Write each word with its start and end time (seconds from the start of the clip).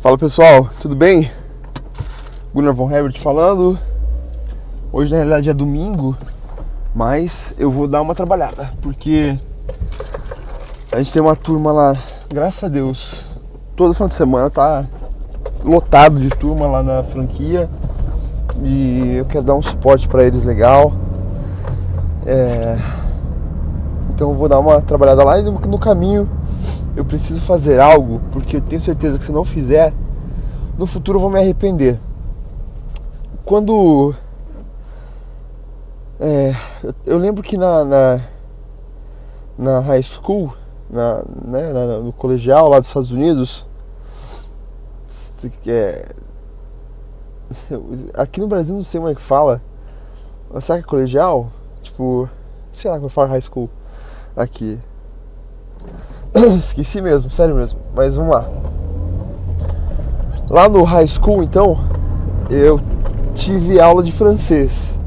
Fala 0.00 0.16
pessoal, 0.16 0.66
tudo 0.80 0.96
bem? 0.96 1.30
Gunnar 2.54 2.72
von 2.72 2.90
Herbert 2.90 3.20
falando. 3.20 3.78
Hoje 4.90 5.10
na 5.10 5.18
realidade 5.18 5.50
é 5.50 5.52
domingo, 5.52 6.16
mas 6.94 7.56
eu 7.58 7.70
vou 7.70 7.86
dar 7.86 8.00
uma 8.00 8.14
trabalhada 8.14 8.70
porque 8.80 9.38
a 10.90 10.96
gente 10.98 11.12
tem 11.12 11.20
uma 11.20 11.36
turma 11.36 11.70
lá, 11.70 11.94
graças 12.30 12.64
a 12.64 12.68
Deus, 12.68 13.26
todo 13.76 13.92
final 13.92 14.08
de 14.08 14.14
semana 14.14 14.48
tá 14.48 14.86
lotado 15.62 16.18
de 16.18 16.30
turma 16.30 16.66
lá 16.66 16.82
na 16.82 17.04
franquia 17.04 17.68
e 18.62 19.16
eu 19.16 19.26
quero 19.26 19.44
dar 19.44 19.54
um 19.54 19.62
suporte 19.62 20.08
para 20.08 20.24
eles 20.24 20.44
legal. 20.44 20.94
É... 22.24 22.78
Então 24.08 24.30
eu 24.30 24.34
vou 24.34 24.48
dar 24.48 24.60
uma 24.60 24.80
trabalhada 24.80 25.22
lá 25.22 25.38
e 25.38 25.42
no 25.42 25.78
caminho 25.78 26.26
eu 27.00 27.04
preciso 27.04 27.40
fazer 27.40 27.80
algo, 27.80 28.20
porque 28.30 28.58
eu 28.58 28.60
tenho 28.60 28.80
certeza 28.80 29.18
que 29.18 29.24
se 29.24 29.32
não 29.32 29.42
fizer, 29.42 29.94
no 30.76 30.86
futuro 30.86 31.16
eu 31.16 31.22
vou 31.22 31.30
me 31.30 31.38
arrepender. 31.38 31.98
Quando. 33.44 34.14
É, 36.20 36.54
eu 37.06 37.16
lembro 37.16 37.42
que 37.42 37.56
na, 37.56 37.84
na, 37.84 38.20
na 39.56 39.80
high 39.80 40.02
school, 40.02 40.54
na, 40.90 41.24
né, 41.46 41.72
na, 41.72 41.98
no 42.00 42.12
colegial 42.12 42.68
lá 42.68 42.78
dos 42.78 42.88
Estados 42.88 43.10
Unidos, 43.10 43.66
é, 45.66 46.06
aqui 48.12 48.40
no 48.40 48.46
Brasil 48.46 48.74
não 48.74 48.84
sei 48.84 49.00
como 49.00 49.10
é 49.10 49.14
que 49.14 49.22
fala. 49.22 49.62
Será 50.60 50.78
que 50.78 50.84
é 50.84 50.88
colegial? 50.88 51.50
Tipo, 51.82 52.28
sei 52.72 52.90
lá 52.90 52.98
como 52.98 53.08
fala 53.08 53.28
high 53.28 53.40
school 53.40 53.70
aqui. 54.36 54.78
Esqueci 56.58 57.00
mesmo, 57.00 57.30
sério 57.30 57.54
mesmo. 57.54 57.80
Mas 57.94 58.16
vamos 58.16 58.32
lá. 58.32 58.44
Lá 60.48 60.68
no 60.68 60.82
high 60.84 61.06
school, 61.06 61.42
então, 61.42 61.78
eu 62.48 62.80
tive 63.34 63.80
aula 63.80 64.02
de 64.02 64.12
francês. 64.12 64.98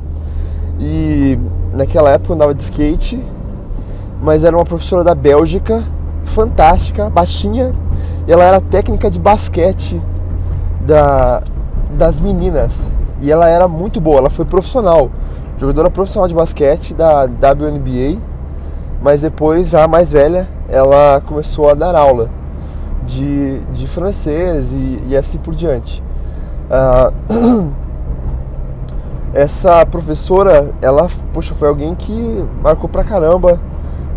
E 0.79 1.37
naquela 1.73 2.11
época 2.11 2.31
eu 2.31 2.35
andava 2.35 2.53
de 2.53 2.63
skate, 2.63 3.21
mas 4.21 4.43
era 4.43 4.55
uma 4.55 4.65
professora 4.65 5.03
da 5.03 5.13
Bélgica, 5.13 5.83
fantástica, 6.23 7.09
baixinha, 7.09 7.71
e 8.27 8.31
ela 8.31 8.43
era 8.43 8.61
técnica 8.61 9.11
de 9.11 9.19
basquete 9.19 10.01
da, 10.85 11.41
das 11.91 12.19
meninas. 12.19 12.89
E 13.21 13.31
ela 13.31 13.47
era 13.47 13.67
muito 13.67 14.01
boa, 14.01 14.17
ela 14.17 14.29
foi 14.29 14.45
profissional, 14.45 15.09
jogadora 15.57 15.89
profissional 15.89 16.27
de 16.27 16.33
basquete 16.33 16.93
da 16.93 17.23
WNBA, 17.23 18.19
mas 19.01 19.21
depois, 19.21 19.69
já 19.69 19.87
mais 19.87 20.11
velha, 20.11 20.47
ela 20.73 21.21
começou 21.21 21.69
a 21.69 21.75
dar 21.75 21.95
aula 21.95 22.29
de, 23.05 23.59
de 23.73 23.87
francês 23.87 24.73
e, 24.73 25.03
e 25.07 25.15
assim 25.15 25.37
por 25.37 25.53
diante. 25.53 26.03
Uh, 27.29 27.73
essa 29.35 29.85
professora, 29.85 30.71
ela, 30.81 31.07
poxa, 31.31 31.53
foi 31.53 31.67
alguém 31.67 31.93
que 31.93 32.43
marcou 32.61 32.89
pra 32.89 33.03
caramba. 33.03 33.59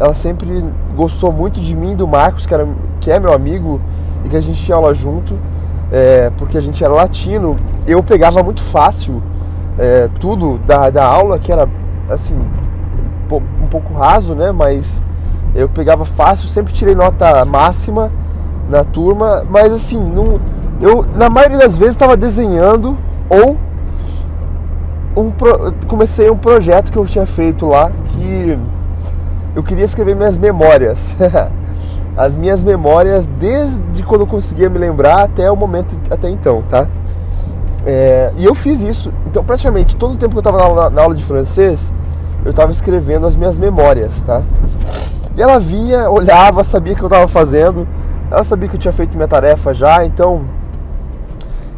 Ela 0.00 0.14
sempre 0.14 0.64
gostou 0.96 1.30
muito 1.30 1.60
de 1.60 1.76
mim 1.76 1.94
do 1.94 2.06
Marcos, 2.06 2.46
que, 2.46 2.54
era, 2.54 2.66
que 3.00 3.10
é 3.10 3.20
meu 3.20 3.34
amigo 3.34 3.78
e 4.24 4.28
que 4.30 4.36
a 4.36 4.40
gente 4.40 4.62
tinha 4.62 4.76
aula 4.76 4.94
junto, 4.94 5.38
é, 5.92 6.30
porque 6.38 6.56
a 6.56 6.60
gente 6.62 6.82
era 6.82 6.92
latino. 6.92 7.56
Eu 7.86 8.02
pegava 8.02 8.42
muito 8.42 8.62
fácil 8.62 9.22
é, 9.78 10.08
tudo 10.20 10.58
da, 10.58 10.88
da 10.88 11.04
aula, 11.04 11.38
que 11.38 11.52
era 11.52 11.68
assim, 12.08 12.34
um 13.30 13.66
pouco 13.66 13.92
raso, 13.92 14.34
né? 14.34 14.52
Mas 14.52 15.02
eu 15.56 15.68
pegava 15.68 16.04
fácil, 16.04 16.48
sempre 16.48 16.72
tirei 16.72 16.94
nota 16.94 17.44
máxima 17.44 18.12
na 18.68 18.84
turma, 18.84 19.44
mas 19.48 19.72
assim, 19.72 19.98
não, 19.98 20.40
eu 20.80 21.04
na 21.16 21.28
maioria 21.28 21.58
das 21.58 21.78
vezes 21.78 21.94
estava 21.94 22.16
desenhando 22.16 22.96
ou 23.28 23.56
um, 25.16 25.32
comecei 25.88 26.30
um 26.30 26.36
projeto 26.36 26.92
que 26.92 26.98
eu 26.98 27.06
tinha 27.06 27.26
feito 27.26 27.66
lá 27.66 27.90
que 28.10 28.58
eu 29.54 29.62
queria 29.62 29.84
escrever 29.84 30.14
minhas 30.14 30.36
memórias. 30.36 31.16
As 32.16 32.36
minhas 32.36 32.62
memórias 32.62 33.26
desde 33.26 34.02
quando 34.02 34.22
eu 34.22 34.26
conseguia 34.26 34.70
me 34.70 34.78
lembrar 34.78 35.24
até 35.24 35.50
o 35.50 35.56
momento 35.56 35.98
até 36.10 36.30
então, 36.30 36.62
tá? 36.62 36.86
É, 37.84 38.32
e 38.36 38.44
eu 38.44 38.54
fiz 38.54 38.80
isso. 38.80 39.12
Então, 39.26 39.44
praticamente 39.44 39.96
todo 39.96 40.14
o 40.14 40.16
tempo 40.16 40.32
que 40.32 40.38
eu 40.38 40.50
estava 40.50 40.74
na, 40.74 40.90
na 40.90 41.02
aula 41.02 41.14
de 41.14 41.22
francês, 41.22 41.92
eu 42.44 42.50
estava 42.50 42.72
escrevendo 42.72 43.26
as 43.26 43.36
minhas 43.36 43.58
memórias, 43.58 44.22
tá? 44.22 44.42
E 45.36 45.42
ela 45.42 45.60
vinha, 45.60 46.10
olhava, 46.10 46.64
sabia 46.64 46.94
o 46.94 46.96
que 46.96 47.02
eu 47.02 47.08
estava 47.08 47.28
fazendo, 47.28 47.86
ela 48.30 48.42
sabia 48.42 48.68
que 48.68 48.76
eu 48.76 48.80
tinha 48.80 48.92
feito 48.92 49.14
minha 49.14 49.28
tarefa 49.28 49.74
já, 49.74 50.04
então 50.04 50.48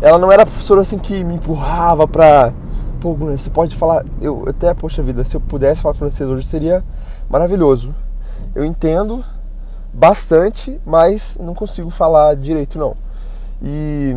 ela 0.00 0.18
não 0.18 0.30
era 0.30 0.46
professora 0.46 0.82
assim 0.82 0.98
que 0.98 1.24
me 1.24 1.34
empurrava 1.34 2.06
pra. 2.06 2.52
Pô, 3.00 3.14
você 3.14 3.50
pode 3.50 3.76
falar. 3.76 4.04
Eu 4.20 4.44
até, 4.48 4.72
poxa 4.74 5.02
vida, 5.02 5.24
se 5.24 5.36
eu 5.36 5.40
pudesse 5.40 5.82
falar 5.82 5.94
francês 5.94 6.28
hoje 6.28 6.46
seria 6.46 6.84
maravilhoso. 7.28 7.92
Eu 8.54 8.64
entendo 8.64 9.24
bastante, 9.92 10.80
mas 10.86 11.36
não 11.40 11.54
consigo 11.54 11.90
falar 11.90 12.36
direito 12.36 12.78
não. 12.78 12.96
E 13.60 14.16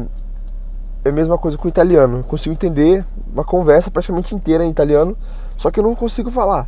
é 1.03 1.09
a 1.09 1.11
mesma 1.11 1.37
coisa 1.37 1.57
com 1.57 1.65
o 1.65 1.69
italiano. 1.69 2.19
Eu 2.19 2.23
consigo 2.23 2.53
entender 2.53 3.03
uma 3.33 3.43
conversa 3.43 3.89
praticamente 3.89 4.35
inteira 4.35 4.63
em 4.63 4.69
italiano, 4.69 5.17
só 5.57 5.71
que 5.71 5.79
eu 5.79 5.83
não 5.83 5.95
consigo 5.95 6.29
falar. 6.29 6.67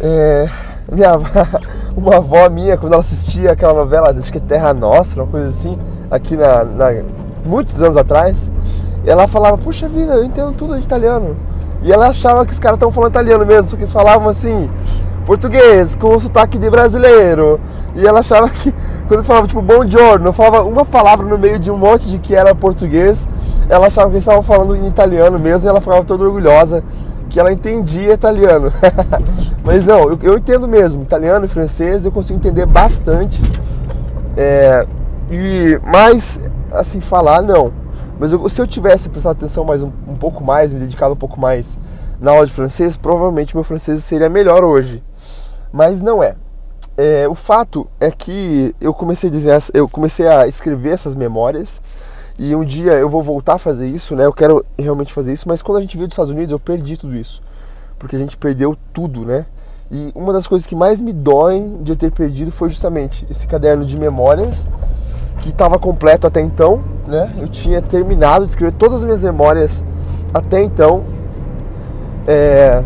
É, 0.00 0.48
minha, 0.92 1.12
uma 1.96 2.16
avó 2.16 2.48
minha, 2.48 2.76
quando 2.76 2.92
ela 2.92 3.02
assistia 3.02 3.52
aquela 3.52 3.72
novela, 3.72 4.10
acho 4.10 4.30
que 4.30 4.38
é 4.38 4.40
Terra 4.40 4.74
Nostra, 4.74 5.22
uma 5.22 5.30
coisa 5.30 5.48
assim, 5.48 5.78
aqui 6.10 6.36
na, 6.36 6.64
na 6.64 6.86
muitos 7.44 7.80
anos 7.80 7.96
atrás, 7.96 8.50
ela 9.06 9.26
falava, 9.26 9.56
puxa 9.56 9.88
vida, 9.88 10.14
eu 10.14 10.24
entendo 10.24 10.52
tudo 10.52 10.76
de 10.76 10.82
italiano. 10.84 11.36
E 11.82 11.92
ela 11.92 12.08
achava 12.08 12.44
que 12.44 12.52
os 12.52 12.58
caras 12.58 12.76
estavam 12.76 12.92
falando 12.92 13.12
italiano 13.12 13.46
mesmo, 13.46 13.70
só 13.70 13.76
que 13.76 13.82
eles 13.82 13.92
falavam 13.92 14.28
assim, 14.28 14.68
português, 15.24 15.96
com 15.96 16.18
sotaque 16.18 16.58
de 16.58 16.68
brasileiro. 16.68 17.60
E 17.94 18.06
ela 18.06 18.20
achava 18.20 18.48
que, 18.48 18.74
quando 19.08 19.24
falava 19.24 19.46
tipo 19.46 19.62
bom 19.62 19.88
giorno, 19.88 20.32
falava 20.32 20.64
uma 20.64 20.84
palavra 20.84 21.26
no 21.26 21.38
meio 21.38 21.58
de 21.58 21.70
um 21.70 21.78
monte 21.78 22.08
de 22.08 22.18
que 22.18 22.34
era 22.34 22.54
português, 22.54 23.28
ela 23.68 23.86
achava 23.86 24.08
que 24.08 24.14
eles 24.14 24.22
estavam 24.22 24.42
falando 24.42 24.76
em 24.76 24.86
italiano 24.86 25.38
mesmo 25.38 25.66
e 25.66 25.68
ela 25.68 25.80
ficava 25.80 26.04
toda 26.04 26.24
orgulhosa 26.24 26.82
que 27.28 27.38
ela 27.40 27.52
entendia 27.52 28.12
italiano. 28.12 28.72
Mas 29.64 29.86
não, 29.86 30.10
eu, 30.10 30.18
eu, 30.22 30.38
entendo 30.38 30.66
mesmo, 30.66 31.02
italiano 31.02 31.44
e 31.44 31.48
francês 31.48 32.04
eu 32.04 32.12
consigo 32.12 32.38
entender 32.38 32.66
bastante. 32.66 33.40
É, 34.36 34.86
e 35.30 35.80
mais 35.84 36.40
assim 36.72 37.00
falar 37.00 37.42
não. 37.42 37.72
Mas 38.18 38.32
eu, 38.32 38.48
se 38.48 38.60
eu 38.60 38.66
tivesse 38.66 39.08
prestado 39.08 39.36
atenção 39.36 39.64
mais 39.64 39.82
um, 39.82 39.90
um, 40.08 40.16
pouco 40.16 40.42
mais, 40.42 40.72
me 40.72 40.80
dedicado 40.80 41.12
um 41.12 41.16
pouco 41.16 41.40
mais 41.40 41.78
na 42.20 42.30
aula 42.30 42.46
de 42.46 42.52
francês, 42.52 42.96
provavelmente 42.96 43.54
meu 43.54 43.64
francês 43.64 44.02
seria 44.04 44.28
melhor 44.28 44.64
hoje. 44.64 45.02
Mas 45.72 46.00
não 46.00 46.22
é. 46.22 46.34
é. 46.96 47.28
O 47.28 47.34
fato 47.34 47.86
é 48.00 48.10
que 48.10 48.74
eu 48.80 48.94
comecei 48.94 49.30
a 49.30 49.58
eu 49.74 49.88
comecei 49.88 50.26
a 50.26 50.46
escrever 50.46 50.90
essas 50.90 51.14
memórias 51.14 51.82
e 52.38 52.54
um 52.54 52.64
dia 52.64 52.92
eu 52.92 53.08
vou 53.08 53.22
voltar 53.22 53.54
a 53.54 53.58
fazer 53.58 53.88
isso, 53.88 54.14
né? 54.14 54.24
Eu 54.26 54.32
quero 54.32 54.64
realmente 54.78 55.12
fazer 55.12 55.32
isso, 55.32 55.48
mas 55.48 55.62
quando 55.62 55.78
a 55.78 55.80
gente 55.80 55.96
veio 55.96 56.06
dos 56.06 56.14
Estados 56.14 56.30
Unidos 56.30 56.50
eu 56.50 56.60
perdi 56.60 56.96
tudo 56.96 57.14
isso. 57.16 57.42
Porque 57.98 58.14
a 58.14 58.18
gente 58.18 58.36
perdeu 58.36 58.76
tudo, 58.92 59.24
né? 59.24 59.46
E 59.90 60.12
uma 60.14 60.32
das 60.32 60.46
coisas 60.46 60.66
que 60.66 60.74
mais 60.74 61.00
me 61.00 61.12
doem 61.12 61.78
de 61.82 61.92
eu 61.92 61.96
ter 61.96 62.10
perdido 62.10 62.50
foi 62.50 62.68
justamente 62.68 63.26
esse 63.30 63.46
caderno 63.46 63.86
de 63.86 63.96
memórias 63.96 64.66
que 65.40 65.50
estava 65.50 65.78
completo 65.78 66.26
até 66.26 66.40
então, 66.40 66.84
né? 67.06 67.32
Eu 67.38 67.48
tinha 67.48 67.80
terminado 67.80 68.44
de 68.44 68.52
escrever 68.52 68.72
todas 68.74 68.98
as 68.98 69.04
minhas 69.04 69.22
memórias 69.22 69.84
até 70.34 70.62
então. 70.62 71.04
É, 72.26 72.82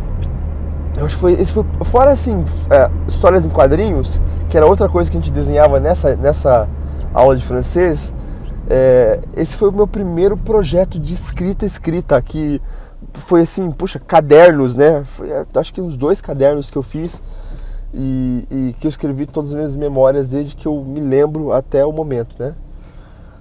eu 0.96 1.06
acho 1.06 1.14
que 1.14 1.20
foi, 1.20 1.32
esse 1.32 1.53
foi 1.53 1.64
fora 1.82 2.11
assim, 2.11 2.44
é, 2.69 2.91
histórias 3.08 3.46
em 3.46 3.50
quadrinhos, 3.50 4.20
que 4.49 4.56
era 4.56 4.67
outra 4.67 4.88
coisa 4.88 5.11
que 5.11 5.17
a 5.17 5.20
gente 5.20 5.32
desenhava 5.32 5.81
nessa, 5.81 6.14
nessa 6.14 6.69
aula 7.12 7.35
de 7.35 7.44
francês. 7.44 8.12
É, 8.72 9.19
esse 9.37 9.56
foi 9.56 9.69
o 9.69 9.72
meu 9.72 9.88
primeiro 9.88 10.37
projeto 10.37 10.96
de 10.96 11.12
escrita 11.12 11.67
escrita 11.67 12.22
que 12.22 12.62
foi 13.14 13.43
assim, 13.43 13.72
puxa, 13.72 13.99
cadernos, 13.99 14.76
né? 14.76 15.02
Foi, 15.05 15.28
acho 15.56 15.75
que 15.75 15.81
uns 15.81 15.96
dois 15.96 16.20
cadernos 16.20 16.70
que 16.70 16.78
eu 16.78 16.82
fiz 16.82 17.20
e, 17.93 18.46
e, 18.49 18.72
que 18.78 18.87
eu 18.87 18.88
escrevi 18.88 19.26
todas 19.26 19.50
as 19.50 19.56
minhas 19.56 19.75
memórias 19.75 20.28
desde 20.28 20.55
que 20.55 20.69
eu 20.69 20.84
me 20.84 21.00
lembro 21.00 21.50
até 21.50 21.84
o 21.84 21.90
momento, 21.90 22.40
né? 22.40 22.55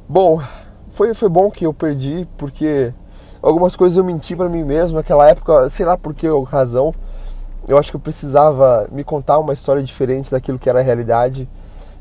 Bom, 0.07 0.41
foi, 0.89 1.13
foi 1.13 1.29
bom 1.29 1.51
que 1.51 1.63
eu 1.63 1.75
perdi 1.75 2.27
porque 2.35 2.91
algumas 3.39 3.75
coisas 3.75 3.99
eu 3.99 4.03
menti 4.03 4.35
para 4.35 4.49
mim 4.49 4.63
mesmo 4.63 4.97
naquela 4.97 5.29
época, 5.29 5.69
sei 5.69 5.85
lá 5.85 5.95
por 5.95 6.15
que 6.15 6.25
razão. 6.47 6.91
Eu 7.67 7.77
acho 7.77 7.91
que 7.91 7.95
eu 7.95 8.01
precisava 8.01 8.87
me 8.91 9.03
contar 9.03 9.37
uma 9.37 9.53
história 9.53 9.83
diferente 9.83 10.31
daquilo 10.31 10.57
que 10.57 10.67
era 10.67 10.79
a 10.79 10.81
realidade. 10.81 11.47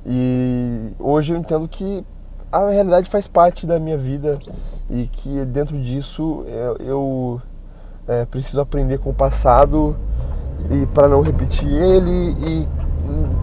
E 0.06 0.92
hoje 0.98 1.34
eu 1.34 1.36
entendo 1.36 1.68
que 1.68 2.02
a 2.50 2.70
realidade 2.70 3.08
faz 3.08 3.28
parte 3.28 3.66
da 3.66 3.78
minha 3.78 3.96
vida 3.96 4.38
e 4.90 5.06
que 5.06 5.44
dentro 5.44 5.78
disso 5.78 6.44
eu, 6.48 6.76
eu 6.78 7.42
é, 8.06 8.24
preciso 8.24 8.60
aprender 8.60 8.98
com 8.98 9.10
o 9.10 9.14
passado 9.14 9.94
e 10.70 10.86
para 10.86 11.08
não 11.08 11.20
repetir 11.20 11.70
ele 11.70 12.34
e 12.40 12.68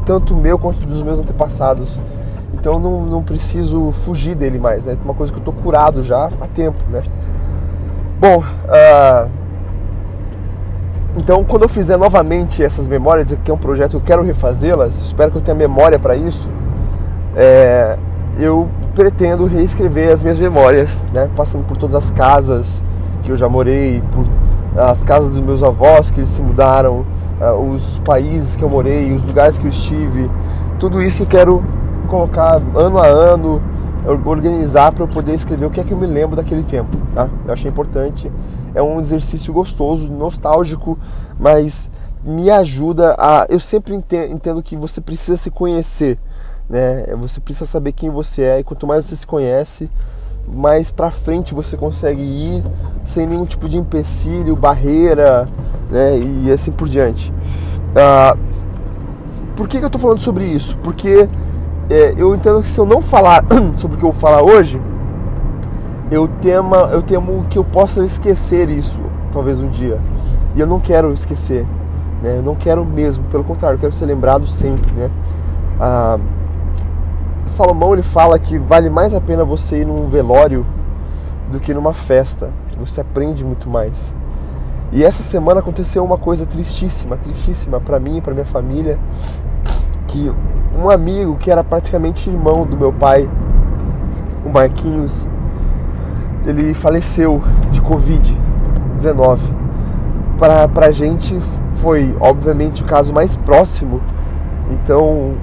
tanto 0.06 0.36
meu 0.36 0.58
quanto 0.58 0.86
dos 0.86 1.04
meus 1.04 1.20
antepassados. 1.20 2.00
Então 2.54 2.80
não, 2.80 3.06
não 3.06 3.24
preciso 3.24 3.92
fugir 3.92 4.36
dele 4.36 4.58
mais, 4.58 4.86
né? 4.86 4.98
Uma 5.04 5.14
coisa 5.14 5.32
que 5.32 5.40
eu 5.40 5.44
tô 5.44 5.52
curado 5.52 6.04
já 6.04 6.26
há 6.26 6.48
tempo, 6.48 6.84
né? 6.90 7.04
Bom, 8.20 8.40
uh, 8.40 9.30
então 11.18 11.44
quando 11.44 11.64
eu 11.64 11.70
fizer 11.70 11.98
novamente 11.98 12.64
essas 12.64 12.88
memórias, 12.90 13.38
que 13.44 13.52
é 13.52 13.54
um 13.54 13.58
projeto 13.58 13.92
que 13.92 13.98
eu 13.98 14.02
quero 14.02 14.24
refazê-las, 14.24 15.00
espero 15.02 15.32
que 15.32 15.38
eu 15.38 15.42
tenha 15.42 15.56
memória 15.56 16.00
para 16.00 16.16
isso, 16.16 16.50
é, 17.36 17.98
eu 18.40 18.68
pretendo 18.96 19.46
reescrever 19.46 20.12
as 20.12 20.24
minhas 20.24 20.40
memórias, 20.40 21.06
né? 21.14 21.30
Passando 21.36 21.66
por 21.66 21.78
todas 21.78 21.96
as 21.96 22.10
casas 22.10 22.82
que 23.24 23.32
eu 23.32 23.38
já 23.38 23.50
morei, 23.50 24.02
por 24.12 24.26
as 24.78 25.04
casas 25.04 25.34
dos 25.34 25.44
meus 25.44 25.62
avós 25.62 26.10
que 26.10 26.20
eles 26.20 26.30
se 26.30 26.42
mudaram, 26.42 27.06
uh, 27.40 27.74
os 27.74 28.00
países 28.06 28.56
que 28.56 28.64
eu 28.64 28.70
morei, 28.70 29.14
os 29.14 29.22
lugares 29.24 29.60
que 29.60 29.66
eu 29.66 29.70
estive, 29.70 30.30
tudo 30.80 31.02
isso 31.02 31.24
eu 31.24 31.26
quero 31.26 31.64
colocar 32.08 32.62
ano 32.76 32.98
a 32.98 33.06
ano, 33.06 33.62
organizar 34.26 34.92
para 34.92 35.04
eu 35.04 35.08
poder 35.08 35.34
escrever 35.34 35.66
o 35.66 35.70
que 35.70 35.80
é 35.80 35.84
que 35.84 35.92
eu 35.92 35.98
me 35.98 36.06
lembro 36.06 36.36
daquele 36.36 36.64
tempo, 36.64 36.96
tá? 37.14 37.30
Eu 37.46 37.54
achei 37.54 37.70
importante, 37.70 38.32
é 38.74 38.82
um 38.82 39.00
exercício 39.00 39.52
gostoso, 39.52 40.10
nostálgico, 40.12 40.98
mas 41.40 41.90
me 42.24 42.50
ajuda 42.50 43.16
a. 43.18 43.46
Eu 43.50 43.60
sempre 43.60 43.96
entendo 43.96 44.62
que 44.62 44.76
você 44.76 45.00
precisa 45.00 45.38
se 45.38 45.50
conhecer, 45.50 46.18
né? 46.70 47.06
Você 47.20 47.40
precisa 47.40 47.66
saber 47.66 47.92
quem 47.92 48.10
você 48.10 48.42
é 48.42 48.60
e 48.60 48.64
quanto 48.64 48.88
mais 48.88 49.06
você 49.06 49.16
se 49.16 49.28
conhece, 49.28 49.90
mais 50.48 50.92
para 50.92 51.10
frente 51.10 51.54
você 51.54 51.76
consegue 51.76 52.22
ir 52.22 52.64
sem 53.04 53.26
nenhum 53.26 53.46
tipo 53.46 53.68
de 53.68 53.78
empecilho, 53.78 54.56
barreira, 54.56 55.48
né? 55.90 56.18
E 56.18 56.52
assim 56.52 56.72
por 56.72 56.88
diante. 56.88 57.34
Ah, 57.96 58.36
por 59.56 59.68
que, 59.68 59.78
que 59.78 59.84
eu 59.84 59.88
estou 59.88 60.02
falando 60.02 60.20
sobre 60.20 60.46
isso? 60.46 60.78
Porque 60.80 61.30
é, 61.90 62.14
eu 62.18 62.36
entendo 62.36 62.62
que 62.62 62.68
se 62.68 62.80
eu 62.80 62.86
não 62.86 63.02
falar 63.02 63.44
sobre 63.76 63.96
o 63.96 64.00
que 64.00 64.06
eu 64.06 64.12
vou 64.12 64.20
falar 64.20 64.42
hoje, 64.42 64.82
eu 66.12 66.28
temo, 66.28 66.76
eu 66.76 67.02
temo 67.02 67.46
que 67.50 67.58
eu 67.58 67.64
possa 67.64 68.04
esquecer 68.04 68.70
isso, 68.70 69.00
talvez 69.32 69.62
um 69.62 69.70
dia. 69.70 70.00
E 70.56 70.60
eu 70.60 70.68
não 70.68 70.80
quero 70.80 71.14
esquecer, 71.14 71.66
né? 72.22 72.38
Eu 72.38 72.44
não 72.44 72.56
quero 72.56 72.86
mesmo, 72.86 73.24
pelo 73.26 73.44
contrário, 73.44 73.76
eu 73.76 73.80
quero 73.80 73.94
ser 73.94 74.06
lembrado 74.06 74.48
sempre, 74.48 74.92
né? 74.92 75.10
Ah, 75.80 76.20
Salomão 77.46 77.94
ele 77.94 78.02
fala 78.02 78.40
que 78.40 78.58
vale 78.58 78.90
mais 78.90 79.14
a 79.14 79.22
pena 79.22 79.46
você 79.46 79.82
ir 79.82 79.86
num 79.86 80.10
velório 80.10 80.66
do 81.52 81.60
que 81.60 81.74
numa 81.74 81.94
festa. 81.94 82.50
Você 82.80 83.02
aprende 83.02 83.46
muito 83.46 83.70
mais. 83.70 84.14
E 84.92 85.04
essa 85.04 85.24
semana 85.24 85.60
aconteceu 85.60 86.04
uma 86.04 86.18
coisa 86.18 86.46
tristíssima, 86.46 87.18
tristíssima 87.18 87.80
para 87.80 88.00
mim 88.00 88.18
e 88.18 88.22
para 88.22 88.34
minha 88.34 88.46
família, 88.46 89.00
que 90.08 90.32
um 90.78 90.90
amigo 90.90 91.36
que 91.36 91.52
era 91.52 91.64
praticamente 91.64 92.30
irmão 92.30 92.66
do 92.66 92.78
meu 92.78 92.92
pai, 92.92 93.30
o 94.46 94.50
Marquinhos, 94.50 95.28
ele 96.46 96.74
faleceu 96.74 97.42
de 97.72 97.82
Covid-19. 97.82 99.40
Para 100.38 100.88
a 100.88 100.92
gente 100.92 101.40
foi, 101.76 102.16
obviamente, 102.20 102.84
o 102.84 102.86
caso 102.86 103.14
mais 103.14 103.38
próximo. 103.38 104.02
Então, 104.72 105.36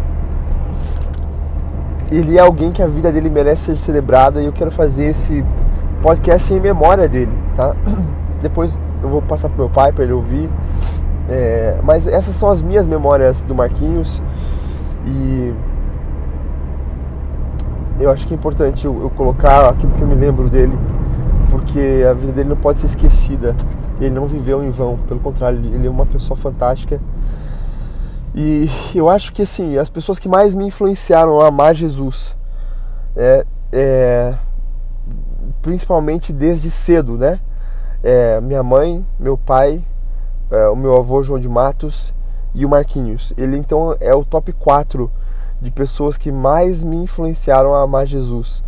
ele 2.17 2.37
é 2.37 2.41
alguém 2.41 2.71
que 2.71 2.83
a 2.83 2.87
vida 2.87 3.11
dele 3.11 3.31
merece 3.31 3.65
ser 3.65 3.77
celebrada 3.77 4.41
e 4.41 4.47
eu 4.47 4.53
quero 4.53 4.71
fazer 4.71 5.05
esse 5.05 5.45
podcast 6.03 6.53
em 6.53 6.61
memória 6.61 7.09
dele, 7.09 7.33
tá? 7.57 7.75
Depois 8.41 8.79
eu 9.03 9.09
vou 9.09 9.23
passar 9.23 9.49
pro 9.49 9.59
meu 9.59 9.71
pai 9.71 9.93
para 9.93 10.05
ele 10.05 10.13
ouvir. 10.13 10.49
É, 11.29 11.79
mas 11.83 12.07
essas 12.07 12.35
são 12.35 12.51
as 12.51 12.61
minhas 12.61 12.87
memórias 12.87 13.43
do 13.43 13.55
Marquinhos 13.55 14.21
e 15.07 15.55
eu 17.99 18.11
acho 18.11 18.27
que 18.27 18.35
é 18.35 18.37
importante 18.37 18.85
eu, 18.85 19.03
eu 19.03 19.11
colocar 19.11 19.69
aquilo 19.69 19.93
que 19.93 20.03
eu 20.03 20.07
me 20.07 20.15
lembro 20.15 20.51
dele, 20.51 20.77
porque 21.49 22.05
a 22.09 22.13
vida 22.13 22.33
dele 22.33 22.49
não 22.51 22.57
pode 22.57 22.81
ser 22.81 22.87
esquecida. 22.87 23.57
Ele 24.01 24.11
não 24.11 24.27
viveu 24.27 24.63
em 24.63 24.71
vão, 24.71 24.99
pelo 25.09 25.21
contrário, 25.21 25.59
ele 25.59 25.87
é 25.87 25.91
uma 25.91 26.05
pessoa 26.05 26.37
fantástica 26.37 27.01
e 28.35 28.71
eu 28.95 29.09
acho 29.11 29.33
que 29.33 29.43
assim, 29.43 29.77
as 29.77 29.91
pessoas 29.91 30.19
que 30.19 30.29
mais 30.29 30.55
me 30.55 30.65
influenciaram 30.65 31.41
a 31.41 31.49
amar 31.49 31.75
Jesus, 31.75 32.37
é, 33.15 33.45
é 33.71 34.35
principalmente 35.61 36.33
desde 36.33 36.71
cedo, 36.71 37.19
né? 37.19 37.41
É, 38.03 38.41
minha 38.41 38.63
mãe, 38.63 39.05
meu 39.19 39.37
pai, 39.37 39.85
é, 40.51 40.69
o 40.69 40.77
meu 40.77 40.97
avô 40.97 41.23
João 41.23 41.39
de 41.39 41.49
Matos 41.49 42.13
e 42.55 42.65
o 42.65 42.69
Marquinhos. 42.69 43.33
Ele 43.37 43.57
então 43.57 43.97
é 44.01 44.15
o 44.15 44.25
top 44.25 44.53
4 44.53 45.11
de 45.61 45.71
pessoas 45.71 46.19
que 46.19 46.33
mais 46.33 46.83
me 46.83 46.97
influenciaram 46.97 47.75
a 47.75 47.83
amar 47.83 48.07
Jesus, 48.07 48.65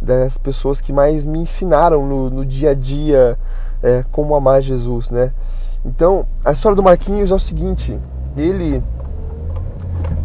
das 0.00 0.38
pessoas 0.38 0.80
que 0.80 0.92
mais 0.92 1.26
me 1.26 1.38
ensinaram 1.40 2.06
no, 2.06 2.30
no 2.30 2.46
dia 2.46 2.70
a 2.70 2.74
dia 2.74 3.38
é, 3.82 4.04
como 4.10 4.34
amar 4.34 4.62
Jesus, 4.62 5.10
né? 5.10 5.32
Então, 5.84 6.26
a 6.44 6.52
história 6.52 6.74
do 6.74 6.82
Marquinhos 6.82 7.30
é 7.30 7.34
o 7.34 7.38
seguinte: 7.38 7.98
ele 8.36 8.82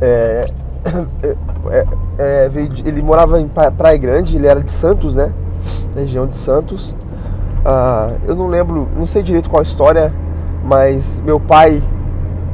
é, 1.24 1.36
é, 1.70 1.86
é, 2.20 2.52
ele 2.86 3.02
morava 3.02 3.40
em 3.40 3.48
Praia 3.48 3.98
Grande, 3.98 4.36
ele 4.36 4.48
era 4.48 4.62
de 4.62 4.72
Santos, 4.72 5.16
né? 5.16 5.32
Região 5.96 6.28
de 6.28 6.36
Santos. 6.36 6.96
Ah, 7.66 8.12
eu 8.26 8.36
não 8.36 8.48
lembro, 8.48 8.90
não 8.98 9.08
sei 9.08 9.24
direito 9.24 9.50
qual 9.50 9.62
a 9.62 9.64
história, 9.64 10.14
mas 10.64 11.22
meu 11.26 11.40
pai 11.40 11.82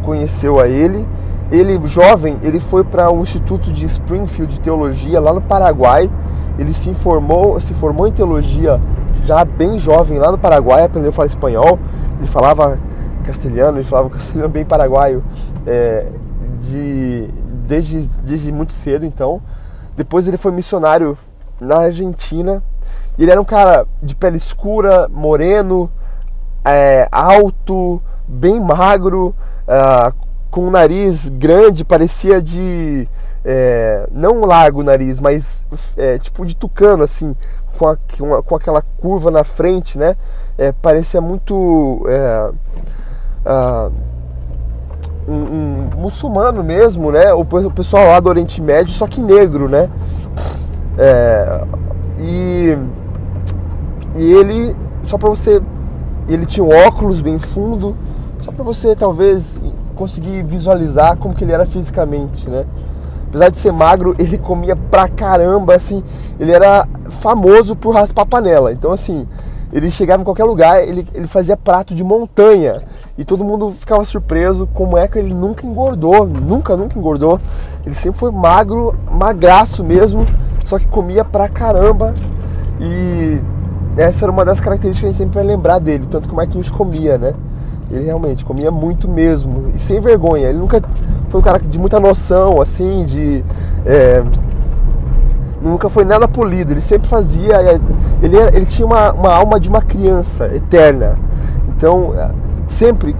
conheceu 0.04 0.60
a 0.60 0.68
ele. 0.68 1.07
Ele, 1.51 1.80
jovem, 1.88 2.38
ele 2.44 2.60
foi 2.60 2.84
para 2.84 3.10
um 3.10 3.24
instituto 3.24 3.72
de 3.72 3.86
Springfield 3.88 4.54
de 4.54 4.62
teologia 4.62 5.19
lá 5.19 5.34
no 5.34 5.42
Paraguai. 5.42 6.10
Ele 6.60 6.74
se 6.74 6.94
formou, 6.94 7.60
se 7.60 7.74
formou 7.74 8.07
em 8.07 8.12
teologia 8.12 8.80
já 9.25 9.44
bem 9.44 9.80
jovem 9.80 10.19
lá 10.19 10.31
no 10.31 10.38
Paraguai, 10.38 10.84
aprendeu 10.84 11.10
a 11.10 11.13
falar 11.13 11.25
espanhol. 11.25 11.80
Ele 12.19 12.28
falava 12.28 12.78
castelhano, 13.24 13.78
ele 13.78 13.84
falava 13.84 14.10
castelhano 14.12 14.50
bem 14.50 14.63
paraguaio. 14.63 15.24
É, 15.66 16.06
de 16.60 17.30
desde, 17.68 18.02
desde 18.24 18.52
muito 18.52 18.74
cedo, 18.74 19.06
então. 19.06 19.42
Depois 19.96 20.28
ele 20.28 20.38
foi 20.38 20.52
missionário 20.52 21.18
na 21.60 21.78
Argentina. 21.78 22.64
Ele 23.18 23.30
era 23.30 23.40
um 23.40 23.46
cara 23.46 23.86
de 24.02 24.16
pele 24.16 24.38
escura, 24.38 25.08
moreno, 25.10 25.92
é, 26.66 27.08
alto, 27.12 28.02
bem 28.28 28.60
magro, 28.60 29.36
é, 29.68 30.14
com 30.50 30.68
um 30.68 30.72
nariz 30.72 31.30
grande, 31.30 31.86
parecia 31.86 32.42
de. 32.42 33.08
É, 33.44 34.08
não 34.12 34.44
largo 34.46 34.84
nariz, 34.84 35.22
mas 35.22 35.66
é, 35.96 36.18
tipo 36.18 36.46
de 36.46 36.56
tucano, 36.56 37.04
assim, 37.04 37.36
com, 37.78 37.88
a, 37.88 37.98
com, 38.44 38.56
aquela 38.56 38.82
curva 38.82 39.32
na 39.32 39.44
frente, 39.44 39.98
né? 39.98 40.16
É, 40.58 40.72
parecia 40.72 41.22
muito. 41.22 41.56
Uh, 41.56 42.56
um, 45.29 45.33
um, 45.33 45.89
muçulmano 45.98 46.63
mesmo, 46.63 47.12
né? 47.12 47.31
O, 47.33 47.45
pessoal 47.71 48.07
lá 48.07 48.19
do 48.19 48.29
Oriente 48.29 48.62
Médio, 48.62 48.93
só 48.93 49.07
que 49.07 49.21
negro, 49.21 49.69
né? 49.69 49.89
É, 50.98 51.62
e, 52.19 52.77
e 54.15 54.33
ele, 54.33 54.75
só 55.03 55.17
para 55.17 55.29
você, 55.29 55.62
ele 56.27 56.45
tinha 56.45 56.63
um 56.63 56.71
óculos 56.88 57.21
bem 57.21 57.38
fundo, 57.38 57.95
só 58.43 58.51
para 58.51 58.63
você 58.63 58.95
talvez 58.95 59.62
conseguir 59.95 60.43
visualizar 60.43 61.17
como 61.17 61.36
que 61.36 61.43
ele 61.43 61.51
era 61.51 61.65
fisicamente, 61.65 62.50
né? 62.50 62.65
Apesar 63.27 63.50
de 63.50 63.59
ser 63.59 63.71
magro, 63.71 64.15
ele 64.17 64.38
comia 64.39 64.75
pra 64.75 65.07
caramba, 65.07 65.75
assim, 65.75 66.03
ele 66.39 66.51
era 66.51 66.88
famoso 67.21 67.75
por 67.75 67.93
raspar 67.93 68.25
panela. 68.25 68.71
Então, 68.71 68.91
assim, 68.91 69.27
ele 69.71 69.91
chegava 69.91 70.21
em 70.21 70.25
qualquer 70.25 70.45
lugar, 70.45 70.81
ele, 70.81 71.07
ele 71.13 71.27
fazia 71.27 71.55
prato 71.55 71.93
de 71.93 72.03
montanha. 72.03 72.75
E 73.20 73.26
todo 73.26 73.44
mundo 73.44 73.76
ficava 73.78 74.06
surpreso 74.06 74.66
como 74.74 74.98
é 74.98 75.06
que 75.06 75.20
ele 75.20 75.34
nunca 75.34 75.68
engordou. 75.68 76.26
Nunca, 76.26 76.78
nunca 76.78 76.98
engordou. 76.98 77.38
Ele 77.86 77.94
sempre 77.94 78.18
foi 78.18 78.32
magro, 78.32 78.96
magraço 79.12 79.84
mesmo, 79.84 80.26
só 80.64 80.80
que 80.80 80.88
comia 80.88 81.26
pra 81.26 81.50
caramba. 81.50 82.14
E 82.80 83.38
essa 83.98 84.24
era 84.24 84.32
uma 84.32 84.46
das 84.46 84.62
características 84.62 85.02
que 85.02 85.06
a 85.06 85.10
gente 85.10 85.18
sempre 85.18 85.36
vai 85.36 85.44
lembrar 85.44 85.80
dele, 85.80 86.08
tanto 86.10 86.30
que 86.30 86.34
o 86.34 86.38
Marquinhos 86.38 86.72
comia, 86.72 87.18
né? 87.18 87.34
Ele 87.92 88.06
realmente 88.06 88.46
comia 88.46 88.72
muito 88.72 89.10
mesmo. 89.10 89.70
E 89.76 89.80
sem 89.80 90.00
vergonha. 90.00 90.48
Ele 90.48 90.60
nunca 90.60 90.82
foi 91.28 91.42
um 91.42 91.44
cara 91.44 91.60
de 91.60 91.78
muita 91.78 92.00
noção, 92.00 92.62
assim, 92.62 93.06
de. 93.06 93.44
É, 93.86 94.24
nunca 95.62 95.90
foi 95.90 96.06
nada 96.06 96.26
polido, 96.26 96.72
ele 96.72 96.82
sempre 96.82 97.10
fazia. 97.10 97.58
É, 97.58 97.82
ele, 98.24 98.38
ele 98.54 98.66
tinha 98.66 98.86
uma, 98.86 99.12
uma 99.12 99.34
alma 99.34 99.60
de 99.60 99.68
uma 99.68 99.82
criança 99.82 100.46
eterna. 100.56 101.20
Então, 101.68 102.14
é, 102.16 102.32
sempre 102.70 103.16